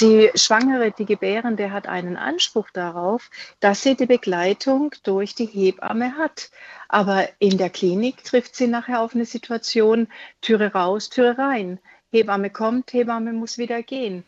[0.00, 3.30] Die Schwangere, die Gebärende hat einen Anspruch darauf,
[3.60, 6.50] dass sie die Begleitung durch die Hebamme hat.
[6.88, 10.08] Aber in der Klinik trifft sie nachher auf eine Situation,
[10.40, 11.78] Türe raus, Türe rein.
[12.10, 14.24] Hebamme kommt, Hebamme muss wieder gehen.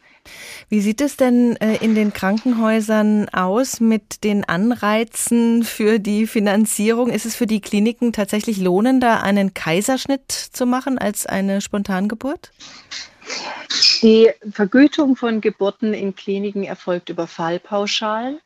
[0.68, 7.10] Wie sieht es denn äh, in den Krankenhäusern aus mit den Anreizen für die Finanzierung?
[7.10, 12.50] Ist es für die Kliniken tatsächlich lohnender, einen Kaiserschnitt zu machen als eine Spontangeburt?
[14.02, 18.40] Die Vergütung von Geburten in Kliniken erfolgt über Fallpauschalen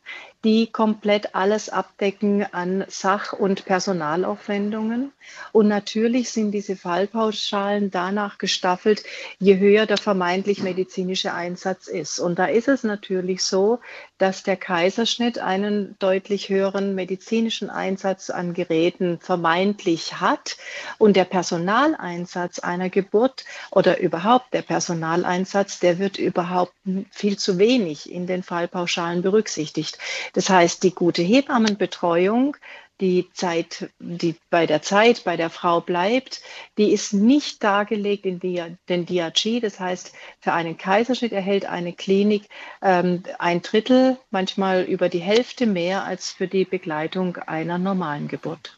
[0.44, 5.12] die komplett alles abdecken an Sach- und Personalaufwendungen.
[5.52, 9.02] Und natürlich sind diese Fallpauschalen danach gestaffelt,
[9.38, 12.18] je höher der vermeintlich medizinische Einsatz ist.
[12.20, 13.80] Und da ist es natürlich so,
[14.20, 20.58] dass der Kaiserschnitt einen deutlich höheren medizinischen Einsatz an Geräten vermeintlich hat
[20.98, 26.74] und der Personaleinsatz einer Geburt oder überhaupt der Personaleinsatz, der wird überhaupt
[27.10, 29.98] viel zu wenig in den Fallpauschalen berücksichtigt.
[30.34, 32.58] Das heißt, die gute Hebammenbetreuung,
[33.00, 36.42] die Zeit, die bei der Zeit bei der Frau bleibt,
[36.78, 39.60] die ist nicht dargelegt in den DRG.
[39.60, 42.44] Das heißt, für einen Kaiserschnitt erhält eine Klinik
[42.82, 48.76] ähm, ein Drittel, manchmal über die Hälfte mehr als für die Begleitung einer normalen Geburt.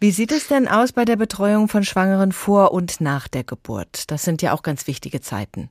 [0.00, 4.10] Wie sieht es denn aus bei der Betreuung von Schwangeren vor und nach der Geburt?
[4.10, 5.70] Das sind ja auch ganz wichtige Zeiten.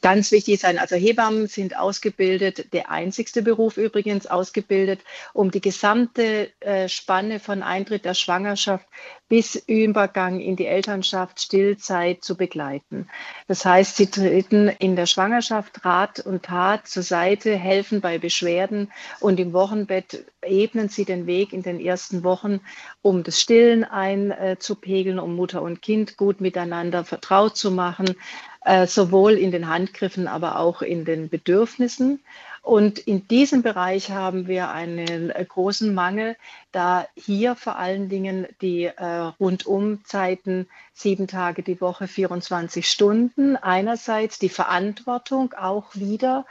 [0.00, 5.00] Ganz wichtig sein, also Hebammen sind ausgebildet, der einzigste Beruf übrigens ausgebildet,
[5.32, 8.86] um die gesamte äh, Spanne von Eintritt der Schwangerschaft
[9.28, 13.08] bis Übergang in die Elternschaft, Stillzeit zu begleiten.
[13.48, 18.92] Das heißt, sie treten in der Schwangerschaft Rat und Tat zur Seite, helfen bei Beschwerden
[19.18, 22.60] und im Wochenbett ebnen sie den Weg in den ersten Wochen,
[23.02, 28.14] um das Stillen einzupegeln, um Mutter und Kind gut miteinander vertraut zu machen,
[28.66, 32.20] äh, sowohl in den Handgriffen, aber auch in den Bedürfnissen.
[32.62, 36.36] Und in diesem Bereich haben wir einen großen Mangel,
[36.72, 39.04] da hier vor allen Dingen die äh,
[39.38, 46.44] Rundumzeiten sieben Tage die Woche, 24 Stunden, einerseits die Verantwortung auch wieder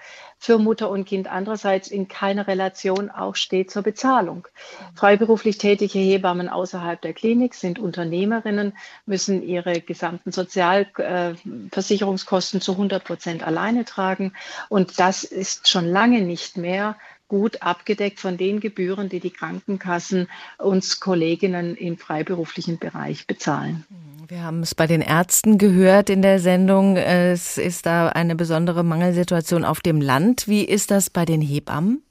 [0.46, 4.48] für Mutter und Kind, andererseits in keiner Relation auch steht zur Bezahlung.
[4.93, 8.74] Freiberuflich tätige Hebammen außerhalb der Klinik sind Unternehmerinnen,
[9.08, 14.34] müssen ihre gesamten Sozialversicherungskosten zu 100 Prozent alleine tragen.
[14.70, 16.96] Und das ist schon lange nicht mehr
[17.36, 23.83] gut abgedeckt von den Gebühren, die die Krankenkassen uns Kolleginnen im freiberuflichen Bereich bezahlen.
[24.29, 26.95] Wir haben es bei den Ärzten gehört in der Sendung.
[26.95, 30.47] Es ist da eine besondere Mangelsituation auf dem Land.
[30.47, 32.01] Wie ist das bei den Hebammen?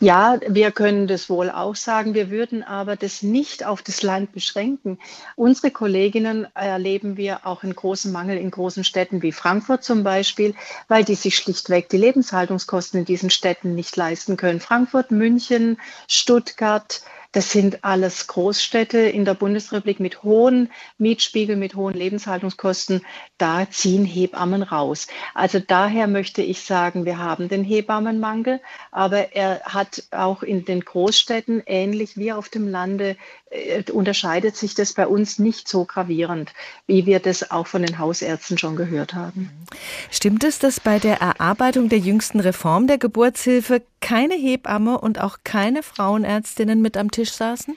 [0.00, 2.14] Ja, wir können das wohl auch sagen.
[2.14, 4.98] Wir würden aber das nicht auf das Land beschränken.
[5.36, 10.54] Unsere Kolleginnen erleben wir auch einen großen Mangel in großen Städten wie Frankfurt zum Beispiel,
[10.88, 14.60] weil die sich schlichtweg die Lebenshaltungskosten in diesen Städten nicht leisten können.
[14.60, 17.02] Frankfurt, München, Stuttgart,
[17.34, 23.04] das sind alles Großstädte in der Bundesrepublik mit hohen Mietspiegel, mit hohen Lebenshaltungskosten.
[23.38, 25.08] Da ziehen Hebammen raus.
[25.34, 28.60] Also daher möchte ich sagen, wir haben den Hebammenmangel,
[28.92, 33.16] aber er hat auch in den Großstädten, ähnlich wie auf dem Lande,
[33.50, 36.52] äh, unterscheidet sich das bei uns nicht so gravierend,
[36.86, 39.50] wie wir das auch von den Hausärzten schon gehört haben.
[40.10, 45.38] Stimmt es, dass bei der Erarbeitung der jüngsten Reform der Geburtshilfe keine Hebamme und auch
[45.44, 47.76] keine Frauenärztinnen mit am Tisch saßen?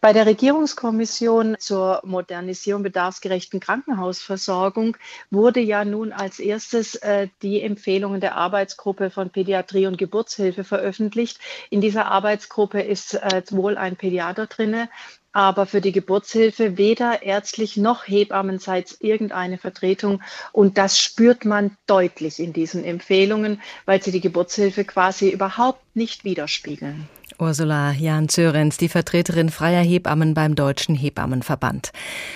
[0.00, 4.96] Bei der Regierungskommission zur Modernisierung bedarfsgerechten Krankenhausversorgung
[5.30, 11.38] wurde ja nun als erstes äh, die Empfehlungen der Arbeitsgruppe von Pädiatrie und Geburtshilfe veröffentlicht.
[11.70, 14.88] In dieser Arbeitsgruppe ist äh, wohl ein Pädiater drinne,
[15.32, 20.22] aber für die Geburtshilfe weder ärztlich noch hebammenseits irgendeine Vertretung.
[20.52, 26.24] Und das spürt man deutlich in diesen Empfehlungen, weil sie die Geburtshilfe quasi überhaupt nicht
[26.24, 27.08] widerspiegeln.
[27.40, 31.90] Ursula Jan-Zörenz, die Vertreterin freier Hebammen beim Deutschen Hebammenverband.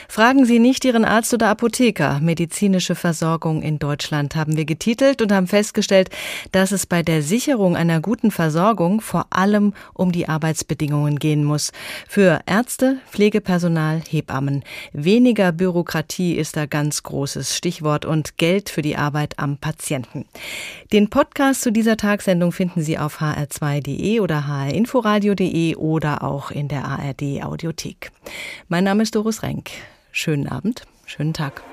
[0.09, 2.21] Fragen Sie nicht Ihren Arzt oder Apotheker.
[2.21, 6.11] Medizinische Versorgung in Deutschland haben wir getitelt und haben festgestellt,
[6.53, 11.73] dass es bei der Sicherung einer guten Versorgung vor allem um die Arbeitsbedingungen gehen muss.
[12.09, 14.65] Für Ärzte, Pflegepersonal, Hebammen.
[14.93, 20.25] Weniger Bürokratie ist da ganz großes Stichwort und Geld für die Arbeit am Patienten.
[20.93, 26.69] Den Podcast zu dieser Tagssendung finden Sie auf hr2.de oder hrinfo inforadio.de oder auch in
[26.69, 28.13] der ARD Audiothek.
[28.69, 29.71] Mein Name ist Doris Renk.
[30.13, 30.85] Schönen Abend.
[31.05, 31.65] Schönen Tag.